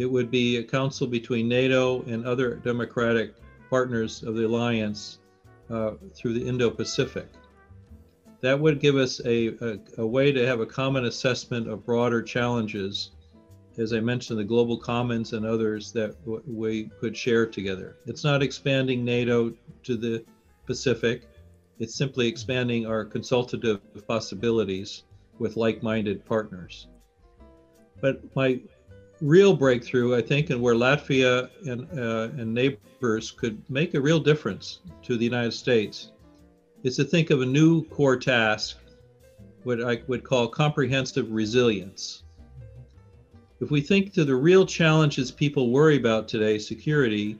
It 0.00 0.10
would 0.10 0.30
be 0.30 0.56
a 0.56 0.64
council 0.64 1.06
between 1.06 1.46
NATO 1.46 2.02
and 2.04 2.24
other 2.24 2.54
democratic 2.54 3.34
partners 3.68 4.22
of 4.22 4.34
the 4.34 4.46
alliance 4.46 5.18
uh, 5.68 5.90
through 6.14 6.32
the 6.32 6.48
Indo 6.48 6.70
Pacific. 6.70 7.28
That 8.40 8.58
would 8.58 8.80
give 8.80 8.96
us 8.96 9.20
a, 9.26 9.48
a, 9.62 9.78
a, 9.98 10.06
way 10.06 10.32
to 10.32 10.46
have 10.46 10.60
a 10.60 10.64
common 10.64 11.04
assessment 11.04 11.68
of 11.68 11.84
broader 11.84 12.22
challenges, 12.22 13.10
as 13.76 13.92
I 13.92 14.00
mentioned, 14.00 14.38
the 14.38 14.44
global 14.44 14.78
commons 14.78 15.34
and 15.34 15.44
others 15.44 15.92
that 15.92 16.16
we 16.46 16.84
could 16.98 17.14
share 17.14 17.44
together. 17.44 17.98
It's 18.06 18.24
not 18.24 18.42
expanding 18.42 19.04
NATO 19.04 19.52
to 19.82 19.96
the 19.98 20.24
Pacific, 20.64 21.28
it's 21.78 21.94
simply 21.94 22.26
expanding 22.26 22.86
our 22.86 23.04
consultative 23.04 23.82
possibilities 24.08 25.02
with 25.38 25.58
like-minded 25.58 26.24
partners. 26.24 26.86
But 28.00 28.34
my 28.34 28.60
real 29.20 29.54
breakthrough, 29.54 30.16
I 30.16 30.22
think, 30.22 30.50
and 30.50 30.60
where 30.60 30.74
Latvia 30.74 31.50
and, 31.66 31.86
uh, 31.98 32.28
and 32.40 32.52
neighbors 32.52 33.30
could 33.30 33.62
make 33.68 33.94
a 33.94 34.00
real 34.00 34.20
difference 34.20 34.80
to 35.02 35.16
the 35.16 35.24
United 35.24 35.52
States 35.52 36.12
is 36.82 36.96
to 36.96 37.04
think 37.04 37.30
of 37.30 37.42
a 37.42 37.46
new 37.46 37.84
core 37.86 38.16
task 38.16 38.78
what 39.64 39.82
I 39.82 40.02
would 40.06 40.24
call 40.24 40.48
comprehensive 40.48 41.30
resilience. 41.30 42.22
If 43.60 43.70
we 43.70 43.82
think 43.82 44.14
to 44.14 44.24
the 44.24 44.34
real 44.34 44.64
challenges 44.64 45.30
people 45.30 45.70
worry 45.70 45.98
about 45.98 46.28
today, 46.28 46.56
security, 46.58 47.38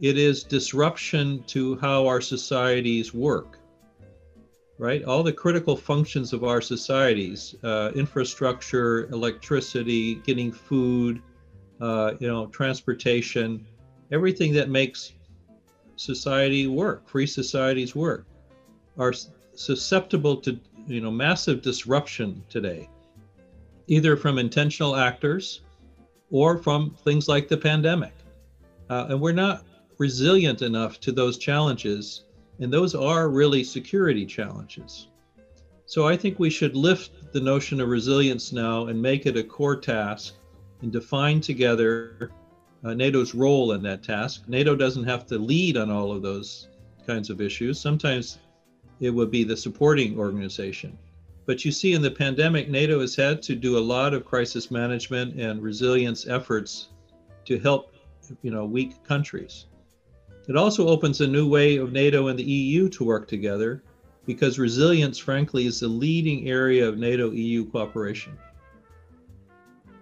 it 0.00 0.18
is 0.18 0.42
disruption 0.42 1.42
to 1.44 1.76
how 1.76 2.06
our 2.06 2.20
societies 2.20 3.14
work 3.14 3.58
right? 4.78 5.04
All 5.04 5.22
the 5.22 5.32
critical 5.32 5.76
functions 5.76 6.32
of 6.32 6.44
our 6.44 6.60
societies, 6.60 7.54
uh, 7.62 7.92
infrastructure, 7.94 9.06
electricity, 9.10 10.16
getting 10.16 10.52
food, 10.52 11.22
uh, 11.80 12.14
you 12.18 12.28
know, 12.28 12.46
transportation, 12.46 13.66
everything 14.10 14.52
that 14.54 14.68
makes 14.68 15.12
society 15.96 16.66
work, 16.66 17.08
free 17.08 17.26
societies 17.26 17.94
work, 17.94 18.26
are 18.98 19.12
susceptible 19.54 20.36
to, 20.36 20.58
you 20.86 21.00
know, 21.00 21.10
massive 21.10 21.62
disruption 21.62 22.42
today, 22.48 22.88
either 23.86 24.16
from 24.16 24.38
intentional 24.38 24.96
actors 24.96 25.60
or 26.30 26.58
from 26.58 26.90
things 27.04 27.28
like 27.28 27.48
the 27.48 27.56
pandemic. 27.56 28.14
Uh, 28.90 29.06
and 29.10 29.20
we're 29.20 29.32
not 29.32 29.64
resilient 29.98 30.62
enough 30.62 30.98
to 31.00 31.12
those 31.12 31.38
challenges 31.38 32.24
and 32.60 32.72
those 32.72 32.94
are 32.94 33.28
really 33.28 33.64
security 33.64 34.26
challenges. 34.26 35.08
So 35.86 36.08
I 36.08 36.16
think 36.16 36.38
we 36.38 36.50
should 36.50 36.76
lift 36.76 37.32
the 37.32 37.40
notion 37.40 37.80
of 37.80 37.88
resilience 37.88 38.52
now 38.52 38.86
and 38.86 39.00
make 39.00 39.26
it 39.26 39.36
a 39.36 39.44
core 39.44 39.76
task 39.76 40.34
and 40.82 40.90
define 40.90 41.40
together 41.40 42.30
uh, 42.84 42.94
NATO's 42.94 43.34
role 43.34 43.72
in 43.72 43.82
that 43.82 44.02
task. 44.02 44.44
NATO 44.48 44.76
doesn't 44.76 45.04
have 45.04 45.26
to 45.26 45.38
lead 45.38 45.76
on 45.76 45.90
all 45.90 46.12
of 46.12 46.22
those 46.22 46.68
kinds 47.06 47.30
of 47.30 47.40
issues. 47.40 47.80
Sometimes 47.80 48.38
it 49.00 49.10
would 49.10 49.30
be 49.30 49.44
the 49.44 49.56
supporting 49.56 50.18
organization. 50.18 50.96
But 51.46 51.64
you 51.64 51.72
see, 51.72 51.92
in 51.92 52.00
the 52.00 52.10
pandemic, 52.10 52.70
NATO 52.70 53.00
has 53.00 53.14
had 53.14 53.42
to 53.42 53.54
do 53.54 53.76
a 53.76 53.80
lot 53.80 54.14
of 54.14 54.24
crisis 54.24 54.70
management 54.70 55.38
and 55.38 55.62
resilience 55.62 56.26
efforts 56.26 56.88
to 57.44 57.58
help, 57.58 57.94
you 58.42 58.50
know, 58.50 58.64
weak 58.64 59.02
countries. 59.04 59.66
It 60.46 60.56
also 60.56 60.88
opens 60.88 61.20
a 61.20 61.26
new 61.26 61.48
way 61.48 61.76
of 61.76 61.92
NATO 61.92 62.28
and 62.28 62.38
the 62.38 62.44
EU 62.44 62.88
to 62.90 63.04
work 63.04 63.28
together 63.28 63.82
because 64.26 64.58
resilience, 64.58 65.18
frankly, 65.18 65.66
is 65.66 65.80
the 65.80 65.88
leading 65.88 66.48
area 66.48 66.88
of 66.88 66.98
NATO 66.98 67.30
EU 67.30 67.64
cooperation. 67.70 68.36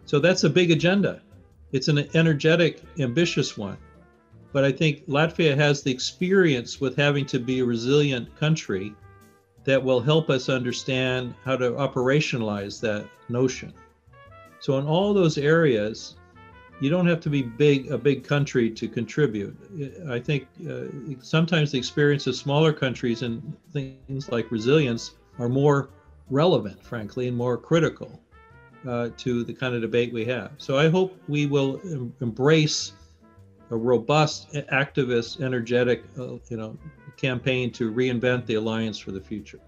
So 0.05 0.18
that's 0.18 0.44
a 0.44 0.50
big 0.50 0.70
agenda. 0.70 1.22
It's 1.72 1.88
an 1.88 2.09
energetic, 2.14 2.83
ambitious 2.98 3.57
one. 3.57 3.78
But 4.52 4.64
I 4.64 4.72
think 4.72 5.07
Latvia 5.07 5.57
has 5.57 5.83
the 5.83 5.90
experience 5.90 6.81
with 6.81 6.96
having 6.96 7.24
to 7.26 7.38
be 7.38 7.61
a 7.61 7.64
resilient 7.64 8.35
country 8.37 8.94
that 9.64 9.83
will 9.83 10.00
help 10.00 10.28
us 10.28 10.48
understand 10.48 11.35
how 11.44 11.57
to 11.57 11.70
operationalize 11.70 12.81
that 12.81 13.07
notion. 13.28 13.72
So, 14.61 14.78
in 14.78 14.87
all 14.87 15.14
those 15.14 15.38
areas, 15.38 16.16
you 16.82 16.90
don't 16.90 17.06
have 17.06 17.20
to 17.20 17.30
be 17.30 17.42
big 17.42 17.90
a 17.92 17.96
big 17.96 18.24
country 18.24 18.68
to 18.68 18.88
contribute. 18.88 19.56
I 20.10 20.18
think 20.18 20.48
uh, 20.68 20.86
sometimes 21.20 21.70
the 21.70 21.78
experience 21.78 22.26
of 22.26 22.34
smaller 22.34 22.72
countries 22.72 23.22
and 23.22 23.56
things 23.72 24.28
like 24.30 24.50
resilience 24.50 25.12
are 25.38 25.48
more 25.48 25.90
relevant, 26.28 26.82
frankly, 26.82 27.28
and 27.28 27.36
more 27.36 27.56
critical 27.56 28.20
uh, 28.86 29.10
to 29.16 29.44
the 29.44 29.54
kind 29.54 29.76
of 29.76 29.80
debate 29.80 30.12
we 30.12 30.24
have. 30.24 30.50
So 30.58 30.76
I 30.76 30.88
hope 30.88 31.16
we 31.28 31.46
will 31.46 31.80
em- 31.84 32.12
embrace 32.20 32.94
a 33.70 33.76
robust, 33.76 34.52
activist, 34.52 35.40
energetic, 35.40 36.02
uh, 36.18 36.34
you 36.50 36.56
know, 36.56 36.76
campaign 37.16 37.70
to 37.72 37.92
reinvent 37.92 38.44
the 38.46 38.54
alliance 38.54 38.98
for 38.98 39.12
the 39.12 39.20
future. 39.20 39.60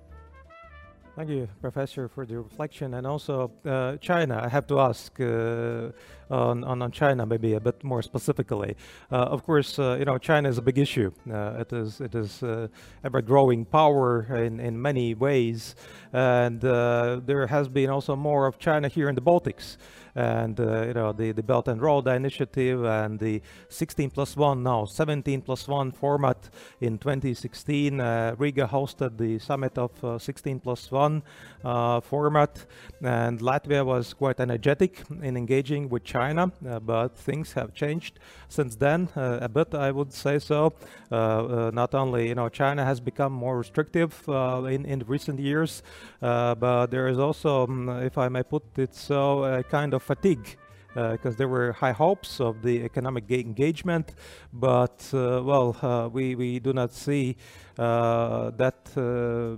Thank 1.16 1.30
you, 1.30 1.48
Professor, 1.60 2.08
for 2.08 2.26
the 2.26 2.38
reflection. 2.38 2.94
And 2.94 3.06
also, 3.06 3.52
uh, 3.64 3.98
China, 3.98 4.40
I 4.42 4.48
have 4.48 4.66
to 4.66 4.80
ask 4.80 5.20
uh, 5.20 5.92
on, 6.28 6.64
on, 6.64 6.90
China 6.90 7.24
maybe 7.24 7.54
a 7.54 7.60
bit 7.60 7.84
more 7.84 8.02
specifically. 8.02 8.74
Uh, 9.12 9.18
of 9.18 9.44
course, 9.44 9.78
uh, 9.78 9.94
you 9.96 10.06
know, 10.06 10.18
China 10.18 10.48
is 10.48 10.58
a 10.58 10.62
big 10.62 10.76
issue. 10.76 11.12
Uh, 11.30 11.58
it 11.60 11.72
is, 11.72 12.00
it 12.00 12.16
is 12.16 12.42
uh, 12.42 12.66
ever 13.04 13.22
growing 13.22 13.64
power 13.64 14.22
in, 14.34 14.58
in 14.58 14.82
many 14.82 15.14
ways. 15.14 15.76
And 16.12 16.60
there 16.60 17.46
has 17.46 17.68
been 17.68 17.90
also 17.90 18.16
more 18.16 18.48
of 18.48 18.58
China 18.58 18.88
here 18.88 19.08
in 19.08 19.14
the 19.14 19.22
Baltics 19.22 19.76
and 20.14 20.60
uh, 20.60 20.86
you 20.86 20.94
know 20.94 21.12
the, 21.12 21.32
the 21.32 21.42
Belt 21.42 21.68
and 21.68 21.80
Road 21.80 22.06
Initiative 22.06 22.84
and 22.84 23.18
the 23.18 23.42
16 23.68 24.10
plus 24.10 24.36
1 24.36 24.62
now 24.62 24.84
17 24.84 25.42
plus 25.42 25.66
1 25.66 25.92
format 25.92 26.50
in 26.80 26.98
2016 26.98 28.00
uh, 28.00 28.34
Riga 28.38 28.66
hosted 28.66 29.18
the 29.18 29.38
summit 29.38 29.76
of 29.76 29.92
uh, 30.04 30.18
16 30.18 30.60
plus 30.60 30.90
1 30.90 31.22
uh, 31.64 32.00
format. 32.00 32.64
And 33.02 33.40
Latvia 33.40 33.84
was 33.84 34.14
quite 34.14 34.40
energetic 34.40 35.02
in 35.22 35.36
engaging 35.36 35.88
with 35.88 36.04
China 36.04 36.52
uh, 36.68 36.78
but 36.80 37.16
things 37.16 37.52
have 37.54 37.74
changed 37.74 38.20
since 38.48 38.76
then 38.76 39.08
uh, 39.16 39.38
a 39.40 39.48
bit 39.48 39.74
I 39.74 39.90
would 39.90 40.12
say 40.12 40.38
so. 40.38 40.74
Not 41.10 41.94
only 41.94 42.28
you 42.28 42.34
know 42.34 42.48
China 42.48 42.84
has 42.84 43.00
become 43.00 43.32
more 43.32 43.58
restrictive 43.58 44.22
in, 44.28 44.84
in 44.84 45.02
recent 45.06 45.40
years 45.40 45.82
but 46.20 46.86
there 46.86 47.08
is 47.08 47.18
also 47.18 47.64
um, 47.64 47.88
if 47.88 48.16
I 48.16 48.28
may 48.28 48.42
put 48.42 48.62
it 48.78 48.94
so 48.94 49.44
a 49.44 49.62
kind 49.62 49.94
of 49.94 50.03
fatigue 50.04 50.56
because 50.94 51.34
uh, 51.34 51.38
there 51.38 51.48
were 51.48 51.72
high 51.72 51.92
hopes 51.92 52.40
of 52.40 52.62
the 52.62 52.84
economic 52.84 53.28
engagement, 53.30 54.14
but 54.52 55.10
uh, 55.12 55.42
well, 55.42 55.76
uh, 55.82 56.08
we, 56.08 56.36
we 56.36 56.60
do 56.60 56.72
not 56.72 56.92
see 56.92 57.36
uh, 57.78 58.50
that 58.50 58.88
uh, 58.96 59.56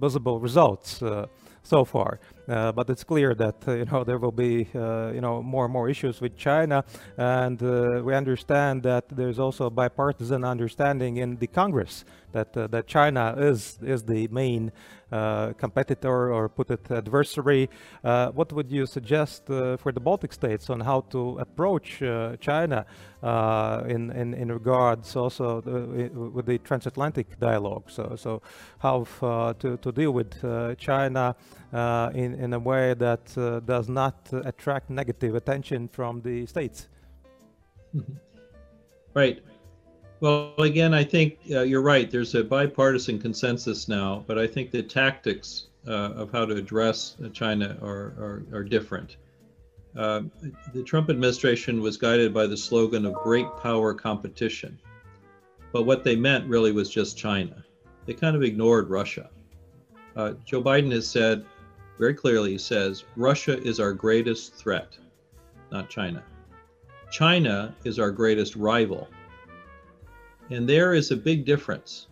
visible 0.00 0.40
results 0.40 1.02
uh, 1.02 1.26
so 1.62 1.84
far. 1.84 2.18
Uh, 2.48 2.70
but 2.72 2.88
it's 2.88 3.02
clear 3.02 3.34
that 3.34 3.56
uh, 3.66 3.72
you 3.72 3.84
know 3.86 4.04
there 4.04 4.18
will 4.18 4.32
be 4.32 4.68
uh, 4.74 5.10
you 5.12 5.20
know 5.20 5.42
more 5.42 5.64
and 5.64 5.72
more 5.72 5.88
issues 5.88 6.20
with 6.20 6.36
China, 6.36 6.84
and 7.16 7.60
we 8.04 8.14
understand 8.14 8.82
that 8.82 9.08
there's 9.08 9.38
also 9.38 9.66
a 9.66 9.70
bipartisan 9.70 10.44
understanding 10.44 11.16
in 11.16 11.36
the 11.38 11.46
Congress 11.46 12.04
that 12.32 12.52
that 12.52 12.86
China 12.86 13.34
is 13.38 13.78
is 13.82 14.04
the 14.04 14.28
main 14.28 14.70
uh, 15.12 15.52
competitor 15.52 16.32
or 16.32 16.48
put 16.48 16.68
it 16.68 16.90
adversary. 16.90 17.70
Uh, 18.02 18.32
what 18.32 18.52
would 18.52 18.72
you 18.72 18.86
suggest 18.86 19.48
uh, 19.48 19.76
for 19.76 19.92
the 19.92 20.00
Baltic 20.00 20.32
states 20.32 20.68
on 20.68 20.80
how 20.80 21.02
to 21.02 21.38
approach 21.38 22.02
China 22.40 22.84
in, 23.88 24.10
in, 24.10 24.34
in 24.34 24.50
regards 24.50 25.14
also 25.14 25.62
with 26.34 26.46
the 26.46 26.58
transatlantic 26.58 27.38
dialogue? 27.38 27.88
So, 27.88 28.16
so 28.16 28.42
how 28.78 29.04
to, 29.60 29.76
to 29.76 29.92
deal 29.92 30.10
with 30.10 30.42
China 30.76 31.36
in, 31.72 32.34
in 32.34 32.52
a 32.52 32.58
way 32.58 32.94
that 32.94 33.34
does 33.66 33.88
not 33.88 34.28
attract 34.32 34.90
negative 34.90 35.34
attention 35.34 35.88
from 35.88 36.20
the 36.22 36.46
states? 36.46 36.88
Mm-hmm. 37.94 38.14
Right. 39.14 39.40
Well, 40.20 40.54
again, 40.58 40.94
I 40.94 41.04
think 41.04 41.38
uh, 41.50 41.60
you're 41.62 41.82
right. 41.82 42.10
There's 42.10 42.34
a 42.34 42.42
bipartisan 42.42 43.18
consensus 43.18 43.88
now, 43.88 44.24
but 44.26 44.38
I 44.38 44.46
think 44.46 44.70
the 44.70 44.82
tactics 44.82 45.66
uh, 45.86 46.12
of 46.12 46.32
how 46.32 46.44
to 46.46 46.54
address 46.56 47.16
uh, 47.24 47.28
China 47.28 47.76
are, 47.82 48.14
are, 48.18 48.42
are 48.52 48.64
different. 48.64 49.16
Uh, 49.96 50.22
the 50.74 50.82
Trump 50.82 51.10
administration 51.10 51.80
was 51.80 51.96
guided 51.96 52.34
by 52.34 52.46
the 52.46 52.56
slogan 52.56 53.06
of 53.06 53.14
great 53.14 53.46
power 53.62 53.94
competition. 53.94 54.78
But 55.72 55.84
what 55.84 56.04
they 56.04 56.16
meant 56.16 56.46
really 56.46 56.72
was 56.72 56.90
just 56.90 57.16
China. 57.16 57.64
They 58.06 58.14
kind 58.14 58.36
of 58.36 58.42
ignored 58.42 58.88
Russia. 58.90 59.30
Uh, 60.14 60.32
Joe 60.44 60.62
Biden 60.62 60.92
has 60.92 61.06
said 61.08 61.44
very 61.98 62.14
clearly, 62.14 62.52
he 62.52 62.58
says, 62.58 63.04
Russia 63.16 63.60
is 63.62 63.80
our 63.80 63.92
greatest 63.92 64.54
threat, 64.54 64.96
not 65.70 65.88
China. 65.88 66.22
China 67.10 67.74
is 67.84 67.98
our 67.98 68.10
greatest 68.10 68.56
rival, 68.56 69.08
and 70.50 70.68
there 70.68 70.94
is 70.94 71.10
a 71.10 71.16
big 71.16 71.44
difference. 71.44 72.08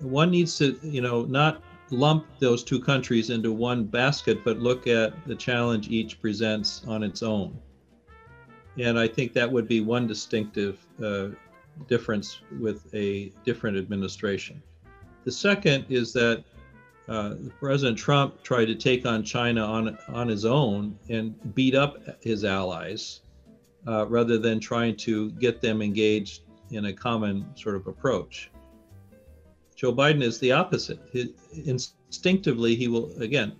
One 0.00 0.30
needs 0.30 0.56
to, 0.58 0.78
you 0.82 1.00
know, 1.00 1.22
not 1.22 1.62
lump 1.90 2.26
those 2.38 2.64
two 2.64 2.80
countries 2.80 3.30
into 3.30 3.52
one 3.52 3.84
basket, 3.84 4.44
but 4.44 4.58
look 4.58 4.86
at 4.86 5.26
the 5.26 5.34
challenge 5.34 5.88
each 5.88 6.20
presents 6.20 6.82
on 6.86 7.02
its 7.02 7.22
own. 7.22 7.56
And 8.78 8.98
I 8.98 9.08
think 9.08 9.32
that 9.32 9.50
would 9.50 9.68
be 9.68 9.80
one 9.80 10.06
distinctive 10.06 10.78
uh, 11.02 11.28
difference 11.88 12.40
with 12.58 12.94
a 12.94 13.32
different 13.44 13.76
administration. 13.76 14.62
The 15.24 15.32
second 15.32 15.86
is 15.88 16.12
that 16.12 16.44
uh, 17.08 17.34
President 17.60 17.96
Trump 17.98 18.42
tried 18.42 18.66
to 18.66 18.74
take 18.74 19.06
on 19.06 19.22
China 19.22 19.64
on 19.64 19.98
on 20.08 20.28
his 20.28 20.44
own 20.44 20.98
and 21.08 21.54
beat 21.54 21.74
up 21.74 21.98
his 22.22 22.44
allies, 22.44 23.20
uh, 23.86 24.06
rather 24.06 24.38
than 24.38 24.60
trying 24.60 24.96
to 24.96 25.30
get 25.32 25.60
them 25.60 25.82
engaged 25.82 26.42
in 26.70 26.86
a 26.86 26.92
common 26.92 27.46
sort 27.56 27.76
of 27.76 27.86
approach. 27.86 28.50
Joe 29.76 29.92
Biden 29.92 30.22
is 30.22 30.38
the 30.38 30.52
opposite. 30.52 30.98
He, 31.12 31.34
instinctively, 31.64 32.74
he 32.74 32.88
will, 32.88 33.12
again, 33.20 33.52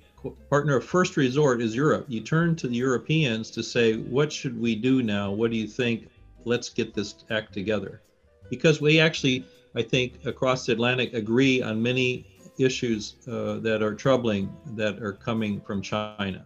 partner 0.49 0.77
of 0.77 0.85
first 0.85 1.17
resort 1.17 1.61
is 1.61 1.77
Europe. 1.77 2.07
You 2.09 2.23
turn 2.23 2.57
to 2.57 2.69
the 2.69 2.75
Europeans 2.75 3.51
to 3.53 3.63
say, 3.63 3.99
what 3.99 4.33
should 4.33 4.59
we 4.59 4.75
do 4.75 5.03
now? 5.03 5.31
What 5.31 5.51
do 5.51 5.57
you 5.57 5.69
think? 5.69 6.09
Let's 6.45 6.69
get 6.69 6.95
this 6.95 7.17
act 7.31 7.53
together. 7.53 8.01
Because 8.49 8.81
we 8.81 8.99
actually, 8.99 9.45
I 9.75 9.83
think, 9.83 10.25
across 10.25 10.65
the 10.65 10.73
Atlantic 10.73 11.13
agree 11.13 11.61
on 11.61 11.83
many 11.83 12.27
issues 12.59 13.17
uh, 13.29 13.55
that 13.61 13.83
are 13.83 13.95
troubling 13.95 14.55
that 14.75 15.03
are 15.03 15.13
coming 15.13 15.61
from 15.61 15.83
China. 15.83 16.45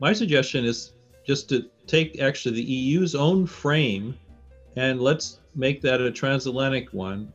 My 0.00 0.12
suggestion 0.12 0.64
is 0.64 0.92
just 1.26 1.48
to 1.50 1.70
take 1.86 2.20
actually 2.20 2.56
the 2.56 2.62
EU's 2.62 3.14
own 3.14 3.46
frame 3.46 4.18
and 4.76 5.00
let's 5.00 5.38
make 5.54 5.80
that 5.82 6.00
a 6.00 6.10
transatlantic 6.10 6.92
one. 6.92 7.32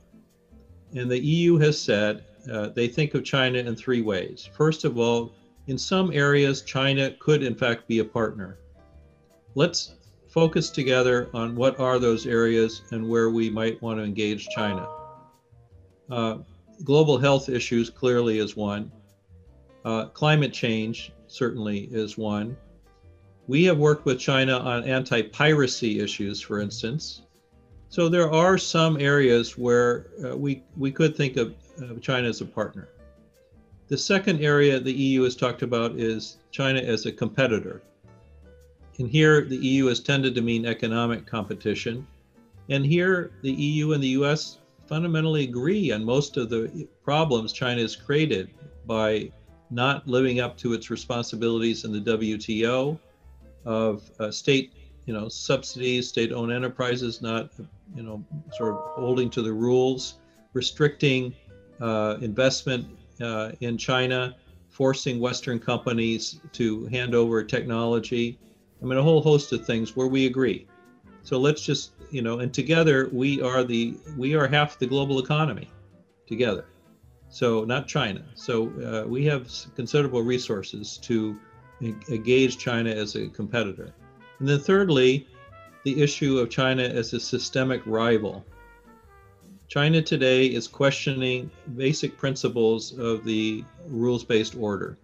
And 0.95 1.10
the 1.10 1.20
EU 1.20 1.58
has 1.58 1.80
said 1.80 2.24
uh, 2.51 2.70
they 2.70 2.88
think 2.88 3.14
of 3.14 3.24
China 3.24 3.60
in 3.60 3.76
three 3.76 4.01
ways. 4.01 4.49
First 4.53 4.84
of 4.86 4.97
all, 4.97 5.34
in 5.68 5.78
some 5.78 6.12
areas, 6.14 6.62
China 6.62 7.12
could 7.20 7.43
in 7.43 7.55
fact 7.55 7.88
be 7.88 7.99
a 7.99 8.05
partner. 8.05 8.58
Let's 9.55 9.95
focus 10.30 10.70
together 10.70 11.30
on 11.34 11.55
what 11.55 11.80
are 11.80 11.99
those 11.99 12.26
areas 12.26 12.84
and 12.91 13.08
where 13.08 13.30
we 13.30 13.49
might 13.49 13.82
want 13.82 13.99
to 13.99 14.03
engage 14.03 14.47
China. 14.49 14.88
Uh, 16.10 16.38
global 16.84 17.17
health 17.17 17.49
issues 17.49 17.89
clearly 17.89 18.39
is 18.39 18.55
one. 18.55 18.91
Uh, 19.86 20.05
climate 20.07 20.53
change 20.53 21.11
certainly 21.28 21.89
is 21.91 22.17
one. 22.17 22.57
We 23.47 23.63
have 23.65 23.78
worked 23.78 24.05
with 24.05 24.19
China 24.19 24.57
on 24.57 24.84
anti 24.84 25.21
piracy 25.21 25.99
issues, 25.99 26.41
for 26.41 26.59
instance. 26.59 27.21
So 27.89 28.09
there 28.09 28.32
are 28.32 28.57
some 28.57 28.99
areas 28.99 29.57
where 29.57 30.07
uh, 30.23 30.36
we, 30.36 30.63
we 30.75 30.91
could 30.91 31.15
think 31.15 31.38
of 31.38 31.55
China 32.01 32.28
as 32.28 32.41
a 32.41 32.45
partner. 32.45 32.89
The 33.88 33.97
second 33.97 34.41
area 34.41 34.80
the 34.80 34.91
EU 34.91 35.21
has 35.21 35.36
talked 35.36 35.61
about 35.61 35.97
is 35.97 36.38
China 36.51 36.82
as 36.82 37.05
a 37.05 37.11
competitor. 37.11 37.82
And 38.99 39.09
here 39.09 39.45
the 39.45 39.55
EU 39.55 39.86
has 39.86 40.01
tended 40.01 40.36
to 40.36 40.41
mean 40.41 40.65
economic 40.65 41.25
competition. 41.25 42.05
And 42.69 42.86
here 42.86 43.32
the 43.41 43.51
EU 43.51 43.93
and 43.93 44.03
the 44.03 44.09
US 44.19 44.57
fundamentally 44.88 45.43
agree 45.43 45.91
on 45.91 46.03
most 46.03 46.38
of 46.38 46.49
the 46.49 46.88
problems 47.03 47.53
China 47.53 47.81
has 47.81 47.95
created 47.95 48.49
by 48.85 49.31
not 49.69 50.07
living 50.07 50.39
up 50.39 50.57
to 50.57 50.73
its 50.73 50.89
responsibilities 50.89 51.83
in 51.83 51.91
the 51.91 51.99
WTO, 51.99 52.97
of 53.67 54.09
uh, 54.19 54.31
state, 54.31 54.73
you 55.05 55.13
know, 55.13 55.27
subsidies, 55.27 56.07
state-owned 56.07 56.51
enterprises 56.51 57.21
not, 57.21 57.51
you 57.95 58.01
know, 58.01 58.23
sort 58.57 58.73
of 58.73 58.79
holding 58.95 59.29
to 59.29 59.41
the 59.41 59.51
rules, 59.51 60.19
restricting 60.53 61.35
uh, 61.81 62.15
investment 62.21 62.88
uh, 63.21 63.51
in 63.59 63.77
China, 63.77 64.35
forcing 64.69 65.19
Western 65.19 65.59
companies 65.59 66.39
to 66.53 66.85
hand 66.85 67.13
over 67.13 67.43
technology. 67.43 68.39
I 68.81 68.85
mean, 68.85 68.97
a 68.97 69.03
whole 69.03 69.21
host 69.21 69.51
of 69.51 69.65
things 69.65 69.95
where 69.95 70.07
we 70.07 70.27
agree. 70.27 70.65
So 71.28 71.38
let's 71.38 71.61
just, 71.61 71.91
you 72.09 72.21
know, 72.21 72.39
and 72.39 72.53
together 72.53 73.09
we 73.11 73.41
are 73.41 73.61
the 73.61 73.97
we 74.15 74.34
are 74.34 74.47
half 74.47 74.80
the 74.80 74.88
global 74.88 75.19
economy, 75.19 75.69
together. 76.25 76.63
So 77.28 77.65
not 77.65 77.86
China. 77.86 78.23
So 78.36 78.69
uh, 78.82 79.05
we 79.05 79.25
have 79.25 79.51
considerable 79.75 80.21
resources 80.21 80.97
to 80.99 81.38
engage 81.82 82.57
China 82.57 82.91
as 82.91 83.17
a 83.17 83.28
competitor. 83.28 83.93
And 84.39 84.47
then 84.47 84.61
thirdly, 84.61 85.28
the 85.84 86.01
issue 86.01 86.38
of 86.39 86.49
China 86.49 86.84
as 86.84 87.11
a 87.11 87.19
systemic 87.19 87.82
rival. 87.86 88.45
China 89.67 90.01
today 90.01 90.45
is 90.45 90.65
questioning 90.65 91.51
basic 91.75 92.17
principles 92.17 92.97
of 92.97 93.25
the 93.25 93.65
rules 93.89 94.23
based 94.23 94.55
order. 94.55 94.97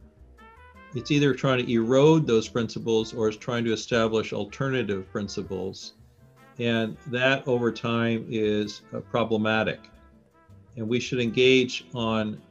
It's 0.96 1.12
either 1.12 1.34
trying 1.34 1.66
to 1.66 1.70
erode 1.70 2.26
those 2.26 2.48
principles 2.48 3.14
or 3.14 3.28
it's 3.28 3.36
trying 3.36 3.66
to 3.66 3.74
establish 3.74 4.32
alternative 4.32 5.12
principles. 5.12 5.96
And 6.60 6.98
that 7.08 7.48
over 7.48 7.72
time 7.72 8.26
is 8.30 8.82
uh, 8.94 9.00
problematic. 9.00 9.80
And 10.78 10.88
we 10.88 11.00
should 11.00 11.20
engage 11.20 11.86
on 11.94 12.42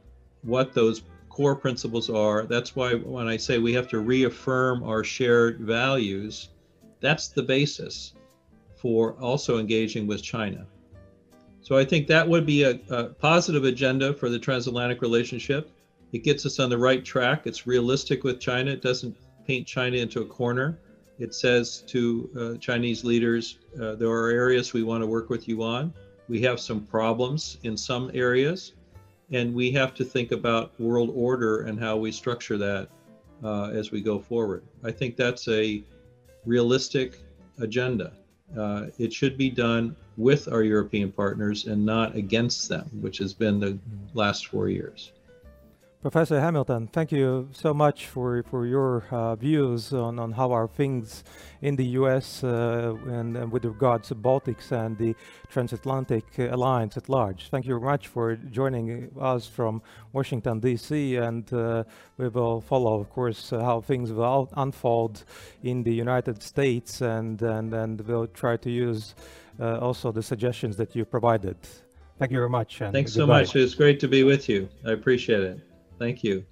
what 0.41 0.73
those 0.73 1.03
core 1.29 1.55
principles 1.55 2.09
are. 2.09 2.45
That's 2.45 2.75
why 2.75 2.93
when 2.93 3.27
I 3.27 3.37
say 3.37 3.57
we 3.57 3.73
have 3.73 3.87
to 3.89 3.99
reaffirm 3.99 4.83
our 4.83 5.03
shared 5.03 5.59
values, 5.59 6.49
that's 6.99 7.29
the 7.29 7.43
basis 7.43 8.13
for 8.75 9.13
also 9.13 9.57
engaging 9.57 10.05
with 10.07 10.21
China. 10.21 10.65
So 11.61 11.77
I 11.77 11.85
think 11.85 12.07
that 12.07 12.27
would 12.27 12.45
be 12.45 12.63
a, 12.63 12.79
a, 12.89 13.05
positive 13.05 13.63
agenda 13.63 14.13
for 14.13 14.29
the 14.29 14.37
transatlantic 14.37 15.01
relationship. 15.01 15.71
It 16.11 16.23
gets 16.23 16.45
us 16.45 16.59
on 16.59 16.69
the 16.69 16.77
right 16.77 17.03
track. 17.03 17.47
It's 17.47 17.65
realistic 17.65 18.25
with 18.25 18.39
China. 18.39 18.71
It 18.71 18.81
doesn't 18.81 19.15
paint 19.47 19.65
China 19.65 19.97
into 19.97 20.21
a 20.21 20.25
corner. 20.25 20.77
It 21.19 21.33
says 21.33 21.83
to 21.87 22.29
uh, 22.37 22.57
Chinese 22.57 23.03
leaders, 23.03 23.59
uh, 23.79 23.95
there 23.95 24.09
are 24.09 24.29
areas 24.29 24.73
we 24.73 24.83
want 24.83 25.01
to 25.03 25.07
work 25.07 25.29
with 25.29 25.47
you 25.47 25.63
on. 25.63 25.93
We 26.27 26.41
have 26.41 26.59
some 26.59 26.81
problems 26.85 27.57
in 27.63 27.77
some 27.77 28.09
areas, 28.13 28.73
and 29.31 29.53
we 29.53 29.71
have 29.71 29.93
to 29.95 30.05
think 30.05 30.31
about 30.31 30.79
world 30.79 31.11
order 31.15 31.61
and 31.61 31.79
how 31.79 31.97
we 31.97 32.11
structure 32.11 32.57
that 32.57 32.89
uh, 33.43 33.69
as 33.69 33.91
we 33.91 34.01
go 34.01 34.19
forward. 34.19 34.63
I 34.83 34.91
think 34.91 35.15
that's 35.15 35.47
a 35.47 35.83
realistic 36.45 37.19
agenda. 37.59 38.13
Uh, 38.57 38.87
it 38.97 39.11
should 39.11 39.37
be 39.37 39.49
done 39.49 39.95
with 40.17 40.47
our 40.47 40.63
European 40.63 41.11
partners 41.11 41.65
and 41.65 41.85
not 41.85 42.15
against 42.15 42.69
them, 42.69 42.89
which 43.01 43.17
has 43.17 43.33
been 43.33 43.59
the 43.59 43.77
last 44.13 44.47
four 44.47 44.69
years. 44.69 45.11
Professor 46.03 46.37
Hamilton, 46.37 46.87
thank 46.87 47.13
you 47.13 47.47
so 47.53 47.73
much 47.73 48.07
for, 48.07 48.43
for 48.43 48.65
your 48.65 49.05
uh, 49.09 49.37
views 49.37 49.93
on, 49.93 50.19
on 50.19 50.33
how 50.33 50.51
are 50.51 50.67
things 50.67 51.23
in 51.61 51.77
the 51.77 51.85
US 52.01 52.43
uh, 52.43 52.93
and, 53.05 53.37
and, 53.37 53.49
with 53.49 53.63
regards 53.63 54.09
to 54.09 54.15
Baltics 54.15 54.73
and 54.73 54.97
the 54.97 55.15
transatlantic 55.49 56.25
alliance 56.37 56.97
at 56.97 57.07
large. 57.07 57.47
Thank 57.49 57.65
you 57.65 57.79
very 57.79 57.89
much 57.89 58.09
for 58.09 58.35
joining 58.35 59.11
us 59.17 59.47
from 59.47 59.81
Washington, 60.11 60.59
D.C. 60.59 61.15
And 61.15 61.51
uh, 61.53 61.85
we 62.17 62.27
will 62.27 62.59
follow, 62.59 62.99
of 62.99 63.09
course, 63.09 63.51
how 63.51 63.79
things 63.79 64.11
will 64.11 64.49
unfold 64.57 65.23
in 65.63 65.83
the 65.83 65.93
United 65.93 66.43
States 66.43 66.99
and, 66.99 67.41
and, 67.41 67.73
and 67.73 68.01
we'll 68.01 68.27
try 68.27 68.57
to 68.57 68.69
use 68.69 69.15
uh, 69.57 69.77
also 69.77 70.11
the 70.11 70.21
suggestions 70.21 70.75
that 70.75 70.97
you 70.97 71.05
provided. 71.05 71.55
Thank 72.19 72.33
you 72.33 72.39
very 72.39 72.49
much. 72.49 72.79
Thanks 72.79 73.15
goodbye. 73.15 73.45
so 73.45 73.53
much. 73.53 73.55
It's 73.55 73.73
great 73.73 74.01
to 74.01 74.09
be 74.09 74.23
with 74.25 74.49
you. 74.49 74.67
I 74.85 74.91
appreciate 74.91 75.39
it. 75.39 75.61
Thank 76.03 76.21
you. 76.21 76.43